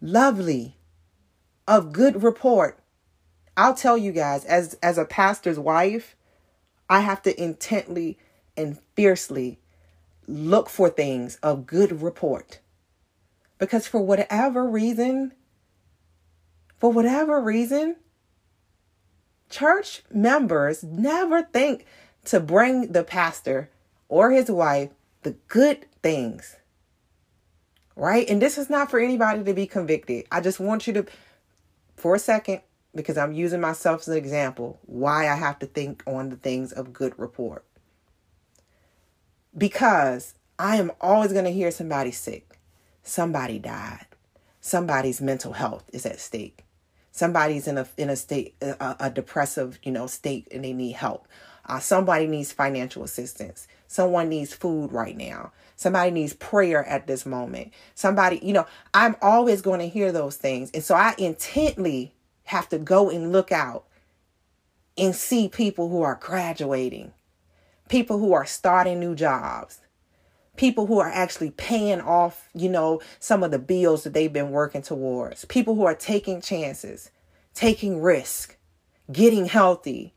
lovely, 0.00 0.76
of 1.68 1.92
good 1.92 2.22
report, 2.22 2.78
I'll 3.56 3.74
tell 3.74 3.98
you 3.98 4.12
guys, 4.12 4.44
as 4.44 4.74
as 4.82 4.98
a 4.98 5.04
pastor's 5.04 5.58
wife, 5.58 6.16
I 6.88 7.00
have 7.00 7.22
to 7.22 7.42
intently 7.42 8.18
and 8.56 8.78
fiercely 8.94 9.58
look 10.26 10.68
for 10.68 10.88
things 10.90 11.36
of 11.42 11.66
good 11.66 12.02
report. 12.02 12.60
Because 13.58 13.86
for 13.86 14.00
whatever 14.00 14.68
reason, 14.68 15.32
for 16.78 16.92
whatever 16.92 17.40
reason, 17.40 17.96
church 19.48 20.02
members 20.12 20.82
never 20.82 21.42
think 21.42 21.86
to 22.24 22.40
bring 22.40 22.92
the 22.92 23.04
pastor 23.04 23.70
or 24.08 24.30
his 24.30 24.50
wife 24.50 24.90
the 25.22 25.32
good 25.48 25.86
things. 26.02 26.56
Right? 27.94 28.28
And 28.28 28.42
this 28.42 28.58
is 28.58 28.68
not 28.68 28.90
for 28.90 29.00
anybody 29.00 29.42
to 29.42 29.54
be 29.54 29.66
convicted. 29.66 30.26
I 30.30 30.40
just 30.40 30.60
want 30.60 30.86
you 30.86 30.92
to, 30.92 31.06
for 31.96 32.14
a 32.14 32.18
second, 32.18 32.60
because 32.94 33.16
I'm 33.16 33.32
using 33.32 33.60
myself 33.60 34.02
as 34.02 34.08
an 34.08 34.16
example, 34.16 34.78
why 34.84 35.28
I 35.28 35.34
have 35.34 35.58
to 35.60 35.66
think 35.66 36.02
on 36.06 36.28
the 36.28 36.36
things 36.36 36.72
of 36.72 36.92
good 36.92 37.18
report. 37.18 37.64
Because 39.56 40.34
I 40.58 40.76
am 40.76 40.92
always 41.00 41.32
going 41.32 41.44
to 41.44 41.50
hear 41.50 41.70
somebody 41.70 42.10
sick, 42.10 42.55
somebody 43.06 43.58
died, 43.58 44.06
somebody's 44.60 45.20
mental 45.20 45.52
health 45.52 45.88
is 45.92 46.04
at 46.06 46.20
stake, 46.20 46.64
somebody's 47.12 47.66
in 47.66 47.78
a 47.78 47.86
in 47.96 48.10
a 48.10 48.16
state 48.16 48.54
a, 48.60 48.96
a 49.00 49.10
depressive 49.10 49.78
you 49.82 49.92
know 49.92 50.06
state 50.06 50.48
and 50.50 50.64
they 50.64 50.72
need 50.72 50.92
help. 50.92 51.26
Uh, 51.68 51.80
somebody 51.80 52.26
needs 52.26 52.52
financial 52.52 53.02
assistance. 53.02 53.66
Someone 53.88 54.28
needs 54.28 54.54
food 54.54 54.92
right 54.92 55.16
now. 55.16 55.52
Somebody 55.74 56.12
needs 56.12 56.32
prayer 56.32 56.84
at 56.84 57.06
this 57.06 57.26
moment. 57.26 57.72
Somebody, 57.94 58.38
you 58.42 58.52
know, 58.52 58.66
I'm 58.94 59.16
always 59.20 59.62
going 59.62 59.80
to 59.80 59.88
hear 59.88 60.12
those 60.12 60.36
things. 60.36 60.70
And 60.72 60.84
so 60.84 60.94
I 60.94 61.14
intently 61.18 62.14
have 62.44 62.68
to 62.68 62.78
go 62.78 63.10
and 63.10 63.32
look 63.32 63.50
out 63.50 63.84
and 64.96 65.14
see 65.14 65.48
people 65.48 65.88
who 65.88 66.02
are 66.02 66.18
graduating, 66.20 67.12
people 67.88 68.18
who 68.18 68.32
are 68.32 68.46
starting 68.46 69.00
new 69.00 69.14
jobs, 69.16 69.80
people 70.56 70.86
who 70.86 70.98
are 70.98 71.08
actually 71.08 71.50
paying 71.50 72.00
off, 72.00 72.48
you 72.54 72.68
know, 72.68 73.00
some 73.18 73.42
of 73.42 73.50
the 73.50 73.58
bills 73.58 74.04
that 74.04 74.12
they've 74.12 74.32
been 74.32 74.50
working 74.50 74.82
towards, 74.82 75.44
people 75.44 75.74
who 75.74 75.84
are 75.84 75.94
taking 75.94 76.40
chances, 76.40 77.10
taking 77.54 78.00
risk, 78.00 78.56
getting 79.12 79.46
healthy. 79.46 80.14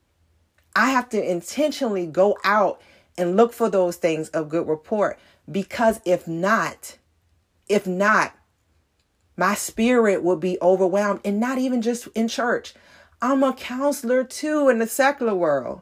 I 0.76 0.92
have 0.92 1.10
to 1.10 1.32
intentionally 1.32 2.06
go 2.06 2.38
out 2.44 2.82
and 3.18 3.36
look 3.36 3.54
for 3.54 3.70
those 3.70 3.98
things 3.98 4.30
of 4.30 4.50
good 4.50 4.68
report 4.68 5.20
because 5.52 6.00
if 6.06 6.28
not, 6.28 6.98
if 7.68 7.86
not, 7.86 8.34
my 9.36 9.56
spirit 9.56 10.24
will 10.24 10.36
be 10.36 10.58
overwhelmed 10.62 11.22
and 11.24 11.40
not 11.40 11.58
even 11.58 11.82
just 11.82 12.08
in 12.16 12.28
church. 12.28 12.74
I'm 13.22 13.44
a 13.44 13.54
counselor 13.54 14.24
too 14.24 14.70
in 14.70 14.80
the 14.80 14.88
secular 14.88 15.36
world. 15.36 15.82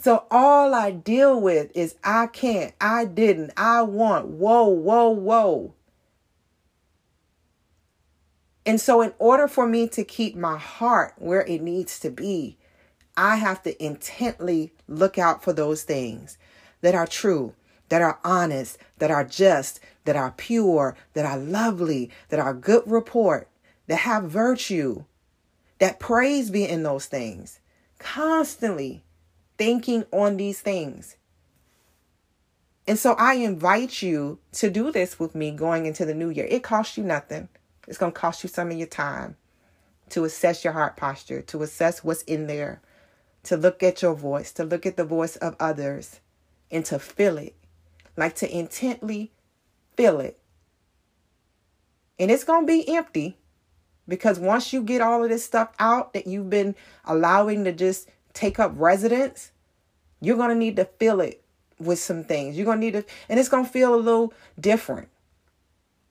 So 0.00 0.24
all 0.30 0.72
I 0.72 0.92
deal 0.92 1.38
with 1.38 1.70
is 1.74 1.96
I 2.02 2.26
can't, 2.26 2.72
I 2.80 3.04
didn't, 3.04 3.52
I 3.54 3.82
want, 3.82 4.28
whoa, 4.28 4.66
whoa, 4.66 5.10
whoa. 5.10 5.74
And 8.64 8.80
so, 8.80 9.02
in 9.02 9.12
order 9.18 9.46
for 9.46 9.66
me 9.66 9.88
to 9.88 10.02
keep 10.02 10.36
my 10.36 10.56
heart 10.56 11.14
where 11.18 11.42
it 11.42 11.60
needs 11.60 12.00
to 12.00 12.10
be, 12.10 12.56
I 13.14 13.36
have 13.36 13.62
to 13.64 13.84
intently 13.84 14.72
look 14.88 15.18
out 15.18 15.44
for 15.44 15.52
those 15.52 15.82
things 15.82 16.38
that 16.80 16.94
are 16.94 17.06
true, 17.06 17.54
that 17.90 18.00
are 18.00 18.20
honest, 18.24 18.78
that 18.98 19.10
are 19.10 19.24
just, 19.24 19.80
that 20.06 20.16
are 20.16 20.32
pure, 20.34 20.96
that 21.12 21.26
are 21.26 21.38
lovely, 21.38 22.10
that 22.30 22.40
are 22.40 22.54
good 22.54 22.84
report, 22.86 23.48
that 23.86 23.96
have 23.96 24.24
virtue, 24.24 25.04
that 25.78 26.00
praise 26.00 26.50
be 26.50 26.66
in 26.66 26.84
those 26.84 27.04
things. 27.04 27.60
Constantly 27.98 29.02
thinking 29.60 30.06
on 30.10 30.38
these 30.38 30.58
things. 30.62 31.18
And 32.86 32.98
so 32.98 33.12
I 33.12 33.34
invite 33.34 34.00
you 34.00 34.38
to 34.52 34.70
do 34.70 34.90
this 34.90 35.20
with 35.20 35.34
me 35.34 35.50
going 35.50 35.84
into 35.84 36.06
the 36.06 36.14
new 36.14 36.30
year. 36.30 36.46
It 36.48 36.62
costs 36.62 36.96
you 36.96 37.04
nothing. 37.04 37.50
It's 37.86 37.98
going 37.98 38.12
to 38.12 38.18
cost 38.18 38.42
you 38.42 38.48
some 38.48 38.70
of 38.70 38.78
your 38.78 38.86
time 38.86 39.36
to 40.08 40.24
assess 40.24 40.64
your 40.64 40.72
heart 40.72 40.96
posture, 40.96 41.42
to 41.42 41.62
assess 41.62 42.02
what's 42.02 42.22
in 42.22 42.46
there, 42.46 42.80
to 43.42 43.58
look 43.58 43.82
at 43.82 44.00
your 44.00 44.14
voice, 44.14 44.50
to 44.52 44.64
look 44.64 44.86
at 44.86 44.96
the 44.96 45.04
voice 45.04 45.36
of 45.36 45.56
others, 45.60 46.20
and 46.70 46.86
to 46.86 46.98
feel 46.98 47.36
it. 47.36 47.54
Like 48.16 48.36
to 48.36 48.50
intently 48.50 49.30
feel 49.94 50.20
it. 50.20 50.38
And 52.18 52.30
it's 52.30 52.44
going 52.44 52.62
to 52.62 52.66
be 52.66 52.88
empty 52.96 53.36
because 54.08 54.38
once 54.38 54.72
you 54.72 54.82
get 54.82 55.02
all 55.02 55.22
of 55.22 55.28
this 55.28 55.44
stuff 55.44 55.68
out 55.78 56.14
that 56.14 56.26
you've 56.26 56.48
been 56.48 56.74
allowing 57.04 57.64
to 57.64 57.72
just 57.72 58.08
take 58.32 58.58
up 58.58 58.72
residence, 58.74 59.52
you're 60.20 60.36
going 60.36 60.50
to 60.50 60.54
need 60.54 60.76
to 60.76 60.84
fill 60.84 61.20
it 61.20 61.42
with 61.78 61.98
some 61.98 62.24
things. 62.24 62.56
You're 62.56 62.66
going 62.66 62.80
to 62.80 62.84
need 62.84 62.92
to, 62.92 63.04
and 63.28 63.40
it's 63.40 63.48
going 63.48 63.64
to 63.64 63.70
feel 63.70 63.94
a 63.94 63.96
little 63.96 64.32
different 64.58 65.08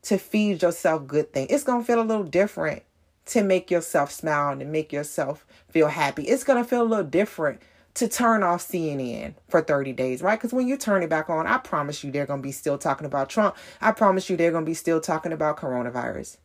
to 0.04 0.18
feed 0.18 0.62
yourself 0.62 1.08
good 1.08 1.34
things. 1.34 1.52
It's 1.52 1.64
going 1.64 1.82
to 1.82 1.86
feel 1.86 2.02
a 2.02 2.04
little 2.04 2.24
different 2.24 2.84
to 3.28 3.44
make 3.44 3.70
yourself 3.70 4.12
smile 4.12 4.60
and 4.60 4.72
make 4.72 4.92
yourself 4.92 5.46
feel 5.70 5.88
happy. 5.88 6.24
It's 6.24 6.44
going 6.44 6.62
to 6.62 6.68
feel 6.68 6.82
a 6.82 6.84
little 6.84 7.06
different 7.06 7.62
to 7.96 8.08
turn 8.08 8.44
off 8.44 8.68
CNN 8.68 9.34
for 9.50 9.62
30 9.62 9.94
days, 9.94 10.22
right? 10.22 10.40
Because 10.40 10.54
when 10.54 10.68
you 10.68 10.78
turn 10.78 11.04
it 11.04 11.10
back 11.10 11.30
on, 11.30 11.46
I 11.46 11.58
promise 11.58 12.04
you 12.04 12.12
they're 12.12 12.26
going 12.26 12.42
to 12.42 12.48
be 12.48 12.52
still 12.52 12.78
talking 12.78 13.06
about 13.06 13.30
Trump. 13.30 13.56
I 13.82 13.92
promise 13.92 14.30
you 14.30 14.38
they're 14.38 14.52
going 14.52 14.66
to 14.66 14.70
be 14.70 14.76
still 14.76 15.02
talking 15.02 15.34
about 15.34 15.58
coronavirus. 15.58 16.38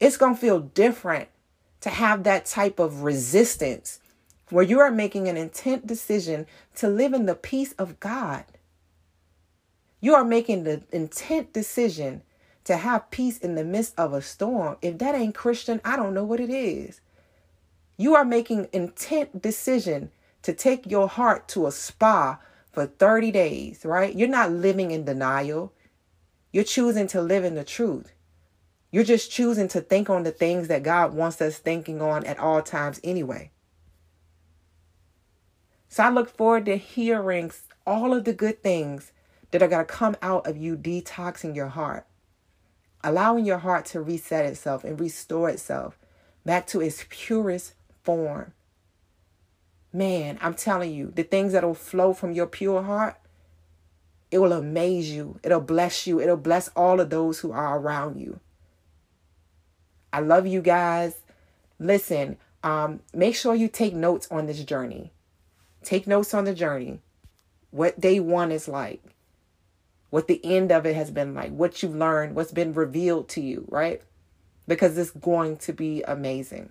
It's 0.00 0.16
going 0.16 0.34
to 0.34 0.40
feel 0.40 0.60
different 0.60 1.28
to 1.80 1.90
have 1.90 2.22
that 2.24 2.46
type 2.46 2.78
of 2.78 3.02
resistance 3.02 4.00
where 4.50 4.64
you 4.64 4.80
are 4.80 4.90
making 4.90 5.28
an 5.28 5.36
intent 5.36 5.86
decision 5.86 6.46
to 6.76 6.88
live 6.88 7.12
in 7.12 7.26
the 7.26 7.34
peace 7.34 7.72
of 7.78 7.98
God. 8.00 8.44
You 10.00 10.14
are 10.14 10.24
making 10.24 10.64
the 10.64 10.82
intent 10.92 11.52
decision 11.52 12.22
to 12.64 12.76
have 12.76 13.10
peace 13.10 13.38
in 13.38 13.54
the 13.54 13.64
midst 13.64 13.94
of 13.98 14.12
a 14.12 14.22
storm. 14.22 14.76
If 14.82 14.98
that 14.98 15.14
ain't 15.14 15.34
Christian, 15.34 15.80
I 15.84 15.96
don't 15.96 16.14
know 16.14 16.24
what 16.24 16.40
it 16.40 16.50
is. 16.50 17.00
You 17.96 18.14
are 18.14 18.24
making 18.24 18.68
intent 18.72 19.40
decision 19.40 20.10
to 20.42 20.52
take 20.52 20.90
your 20.90 21.08
heart 21.08 21.48
to 21.48 21.66
a 21.66 21.72
spa 21.72 22.38
for 22.70 22.86
30 22.86 23.30
days, 23.30 23.84
right? 23.84 24.14
You're 24.14 24.28
not 24.28 24.50
living 24.50 24.90
in 24.90 25.04
denial. 25.04 25.72
You're 26.52 26.64
choosing 26.64 27.06
to 27.08 27.22
live 27.22 27.44
in 27.44 27.54
the 27.54 27.64
truth. 27.64 28.12
You're 28.90 29.04
just 29.04 29.30
choosing 29.30 29.68
to 29.68 29.80
think 29.80 30.10
on 30.10 30.22
the 30.22 30.30
things 30.30 30.68
that 30.68 30.82
God 30.82 31.14
wants 31.14 31.40
us 31.40 31.58
thinking 31.58 32.02
on 32.02 32.24
at 32.26 32.38
all 32.38 32.62
times 32.62 33.00
anyway. 33.02 33.50
So 35.94 36.02
I 36.02 36.08
look 36.08 36.28
forward 36.28 36.66
to 36.66 36.76
hearing 36.76 37.52
all 37.86 38.12
of 38.14 38.24
the 38.24 38.32
good 38.32 38.64
things 38.64 39.12
that 39.52 39.62
are 39.62 39.68
going 39.68 39.86
to 39.86 39.92
come 39.92 40.16
out 40.22 40.44
of 40.44 40.56
you 40.56 40.76
detoxing 40.76 41.54
your 41.54 41.68
heart, 41.68 42.04
allowing 43.04 43.44
your 43.44 43.58
heart 43.58 43.84
to 43.86 44.00
reset 44.00 44.44
itself 44.44 44.82
and 44.82 44.98
restore 44.98 45.48
itself 45.48 45.96
back 46.44 46.66
to 46.66 46.80
its 46.80 47.04
purest 47.10 47.74
form. 48.02 48.54
Man, 49.92 50.36
I'm 50.42 50.54
telling 50.54 50.92
you, 50.92 51.12
the 51.14 51.22
things 51.22 51.52
that 51.52 51.62
will 51.62 51.74
flow 51.74 52.12
from 52.12 52.32
your 52.32 52.48
pure 52.48 52.82
heart, 52.82 53.14
it 54.32 54.38
will 54.38 54.52
amaze 54.52 55.12
you. 55.12 55.38
It'll 55.44 55.60
bless 55.60 56.08
you. 56.08 56.20
It'll 56.20 56.36
bless 56.36 56.66
all 56.74 56.98
of 56.98 57.10
those 57.10 57.38
who 57.38 57.52
are 57.52 57.78
around 57.78 58.20
you. 58.20 58.40
I 60.12 60.18
love 60.18 60.44
you 60.44 60.60
guys. 60.60 61.14
Listen, 61.78 62.36
um, 62.64 62.98
make 63.12 63.36
sure 63.36 63.54
you 63.54 63.68
take 63.68 63.94
notes 63.94 64.26
on 64.32 64.46
this 64.46 64.64
journey. 64.64 65.12
Take 65.84 66.06
notes 66.06 66.34
on 66.34 66.44
the 66.44 66.54
journey. 66.54 67.00
What 67.70 68.00
day 68.00 68.20
one 68.20 68.52
is 68.52 68.68
like. 68.68 69.02
What 70.10 70.28
the 70.28 70.40
end 70.44 70.70
of 70.70 70.86
it 70.86 70.94
has 70.94 71.10
been 71.10 71.34
like. 71.34 71.50
What 71.50 71.82
you've 71.82 71.94
learned. 71.96 72.34
What's 72.34 72.52
been 72.52 72.72
revealed 72.72 73.28
to 73.30 73.40
you, 73.40 73.66
right? 73.68 74.00
Because 74.66 74.96
it's 74.96 75.10
going 75.10 75.56
to 75.58 75.72
be 75.72 76.02
amazing. 76.02 76.70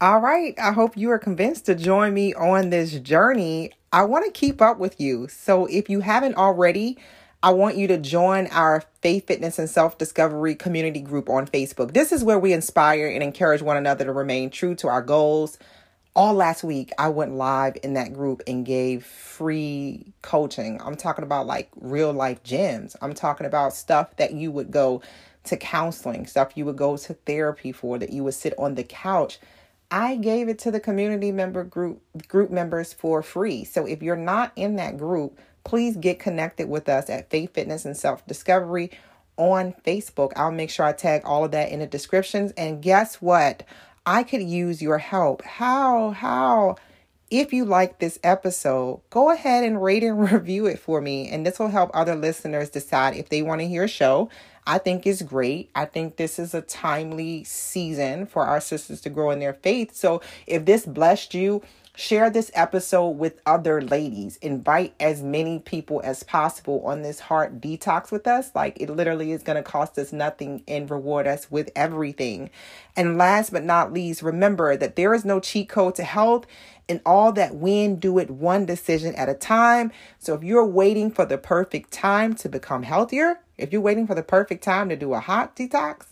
All 0.00 0.20
right. 0.20 0.54
I 0.60 0.72
hope 0.72 0.96
you 0.96 1.10
are 1.10 1.18
convinced 1.18 1.66
to 1.66 1.74
join 1.74 2.14
me 2.14 2.34
on 2.34 2.70
this 2.70 3.00
journey. 3.00 3.72
I 3.92 4.04
want 4.04 4.26
to 4.26 4.30
keep 4.30 4.60
up 4.60 4.78
with 4.78 5.00
you. 5.00 5.28
So 5.28 5.66
if 5.66 5.88
you 5.88 6.00
haven't 6.00 6.36
already, 6.36 6.98
I 7.42 7.50
want 7.50 7.76
you 7.76 7.86
to 7.88 7.98
join 7.98 8.48
our 8.48 8.82
faith, 9.00 9.28
fitness, 9.28 9.58
and 9.58 9.70
self 9.70 9.96
discovery 9.96 10.54
community 10.54 11.00
group 11.00 11.28
on 11.28 11.46
Facebook. 11.46 11.94
This 11.94 12.12
is 12.12 12.22
where 12.24 12.38
we 12.38 12.52
inspire 12.52 13.08
and 13.08 13.22
encourage 13.22 13.62
one 13.62 13.76
another 13.76 14.04
to 14.04 14.12
remain 14.12 14.50
true 14.50 14.74
to 14.76 14.88
our 14.88 15.02
goals. 15.02 15.56
All 16.18 16.34
last 16.34 16.64
week, 16.64 16.92
I 16.98 17.10
went 17.10 17.36
live 17.36 17.78
in 17.84 17.94
that 17.94 18.12
group 18.14 18.42
and 18.48 18.66
gave 18.66 19.06
free 19.06 20.14
coaching. 20.22 20.82
I'm 20.82 20.96
talking 20.96 21.24
about 21.24 21.46
like 21.46 21.70
real 21.76 22.12
life 22.12 22.42
gems. 22.42 22.96
I'm 23.02 23.14
talking 23.14 23.46
about 23.46 23.74
stuff 23.74 24.16
that 24.16 24.32
you 24.34 24.50
would 24.50 24.72
go 24.72 25.02
to 25.44 25.56
counseling, 25.58 26.26
stuff 26.26 26.52
you 26.56 26.64
would 26.66 26.76
go 26.76 26.96
to 26.96 27.14
therapy 27.14 27.72
for, 27.72 27.98
that 27.98 28.12
you 28.12 28.24
would 28.24 28.34
sit 28.34 28.54
on 28.58 28.76
the 28.76 28.84
couch 28.84 29.38
I 29.90 30.16
gave 30.16 30.48
it 30.50 30.60
to 30.60 30.72
the 30.72 30.80
community 30.80 31.32
member 31.32 31.64
group 31.64 32.02
group 32.28 32.50
members 32.50 32.92
for 32.94 33.22
free. 33.22 33.64
So 33.64 33.86
if 33.86 34.02
you're 34.02 34.16
not 34.16 34.52
in 34.56 34.76
that 34.76 34.98
group, 34.98 35.38
please 35.64 35.96
get 35.96 36.20
connected 36.20 36.68
with 36.68 36.88
us 36.90 37.10
at 37.10 37.30
Faith 37.30 37.54
Fitness 37.54 37.86
and 37.86 37.96
Self 37.96 38.26
Discovery 38.26 38.92
on 39.38 39.74
Facebook. 39.86 40.32
I'll 40.36 40.52
make 40.52 40.70
sure 40.70 40.86
I 40.86 40.92
tag 40.92 41.22
all 41.24 41.44
of 41.44 41.52
that 41.52 41.70
in 41.70 41.80
the 41.80 41.88
descriptions. 41.88 42.52
And 42.58 42.82
guess 42.82 43.16
what? 43.22 43.64
I 44.08 44.22
could 44.22 44.40
use 44.40 44.80
your 44.80 44.96
help. 44.96 45.42
How? 45.42 46.12
How? 46.12 46.76
if 47.30 47.52
you 47.52 47.64
like 47.64 47.98
this 47.98 48.18
episode, 48.22 49.02
go 49.10 49.30
ahead 49.30 49.64
and 49.64 49.82
rate 49.82 50.02
and 50.02 50.30
review 50.32 50.66
it 50.66 50.78
for 50.78 51.00
me. 51.00 51.28
And 51.28 51.44
this 51.44 51.58
will 51.58 51.68
help 51.68 51.90
other 51.92 52.14
listeners 52.14 52.70
decide 52.70 53.16
if 53.16 53.28
they 53.28 53.42
want 53.42 53.60
to 53.60 53.68
hear 53.68 53.84
a 53.84 53.88
show. 53.88 54.30
I 54.66 54.78
think 54.78 55.06
is 55.06 55.22
great. 55.22 55.70
I 55.74 55.86
think 55.86 56.16
this 56.16 56.38
is 56.38 56.54
a 56.54 56.60
timely 56.60 57.44
season 57.44 58.26
for 58.26 58.44
our 58.44 58.60
sisters 58.60 59.00
to 59.02 59.10
grow 59.10 59.30
in 59.30 59.40
their 59.40 59.54
faith. 59.54 59.94
So 59.94 60.20
if 60.46 60.64
this 60.66 60.84
blessed 60.84 61.34
you, 61.34 61.62
Share 62.00 62.30
this 62.30 62.52
episode 62.54 63.18
with 63.18 63.40
other 63.44 63.82
ladies. 63.82 64.36
Invite 64.36 64.94
as 65.00 65.20
many 65.20 65.58
people 65.58 66.00
as 66.04 66.22
possible 66.22 66.80
on 66.86 67.02
this 67.02 67.18
heart 67.18 67.60
detox 67.60 68.12
with 68.12 68.28
us. 68.28 68.52
Like 68.54 68.80
it 68.80 68.88
literally 68.88 69.32
is 69.32 69.42
going 69.42 69.56
to 69.56 69.68
cost 69.68 69.98
us 69.98 70.12
nothing 70.12 70.62
and 70.68 70.88
reward 70.88 71.26
us 71.26 71.50
with 71.50 71.72
everything. 71.74 72.50
And 72.94 73.18
last 73.18 73.50
but 73.50 73.64
not 73.64 73.92
least, 73.92 74.22
remember 74.22 74.76
that 74.76 74.94
there 74.94 75.12
is 75.12 75.24
no 75.24 75.40
cheat 75.40 75.68
code 75.68 75.96
to 75.96 76.04
health 76.04 76.46
and 76.88 77.00
all 77.04 77.32
that 77.32 77.56
win 77.56 77.96
do 77.96 78.18
it 78.18 78.30
one 78.30 78.64
decision 78.64 79.16
at 79.16 79.28
a 79.28 79.34
time. 79.34 79.90
So 80.20 80.34
if 80.34 80.44
you're 80.44 80.64
waiting 80.64 81.10
for 81.10 81.26
the 81.26 81.36
perfect 81.36 81.90
time 81.90 82.36
to 82.36 82.48
become 82.48 82.84
healthier, 82.84 83.40
if 83.56 83.72
you're 83.72 83.80
waiting 83.80 84.06
for 84.06 84.14
the 84.14 84.22
perfect 84.22 84.62
time 84.62 84.88
to 84.90 84.94
do 84.94 85.14
a 85.14 85.20
hot 85.20 85.56
detox, 85.56 86.04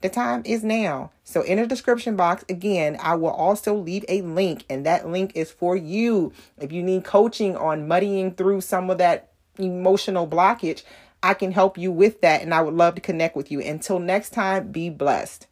the 0.00 0.08
time 0.08 0.42
is 0.44 0.64
now. 0.64 1.10
So, 1.24 1.42
in 1.42 1.58
the 1.58 1.66
description 1.66 2.16
box, 2.16 2.44
again, 2.48 2.96
I 3.00 3.14
will 3.16 3.30
also 3.30 3.74
leave 3.74 4.04
a 4.08 4.22
link, 4.22 4.64
and 4.70 4.86
that 4.86 5.08
link 5.08 5.32
is 5.34 5.50
for 5.50 5.76
you. 5.76 6.32
If 6.58 6.72
you 6.72 6.82
need 6.82 7.04
coaching 7.04 7.56
on 7.56 7.86
muddying 7.86 8.34
through 8.34 8.62
some 8.62 8.88
of 8.90 8.98
that 8.98 9.30
emotional 9.58 10.26
blockage, 10.26 10.82
I 11.22 11.34
can 11.34 11.52
help 11.52 11.76
you 11.76 11.92
with 11.92 12.22
that, 12.22 12.40
and 12.40 12.54
I 12.54 12.62
would 12.62 12.74
love 12.74 12.94
to 12.94 13.00
connect 13.00 13.36
with 13.36 13.50
you. 13.50 13.60
Until 13.60 13.98
next 13.98 14.30
time, 14.30 14.72
be 14.72 14.88
blessed. 14.88 15.46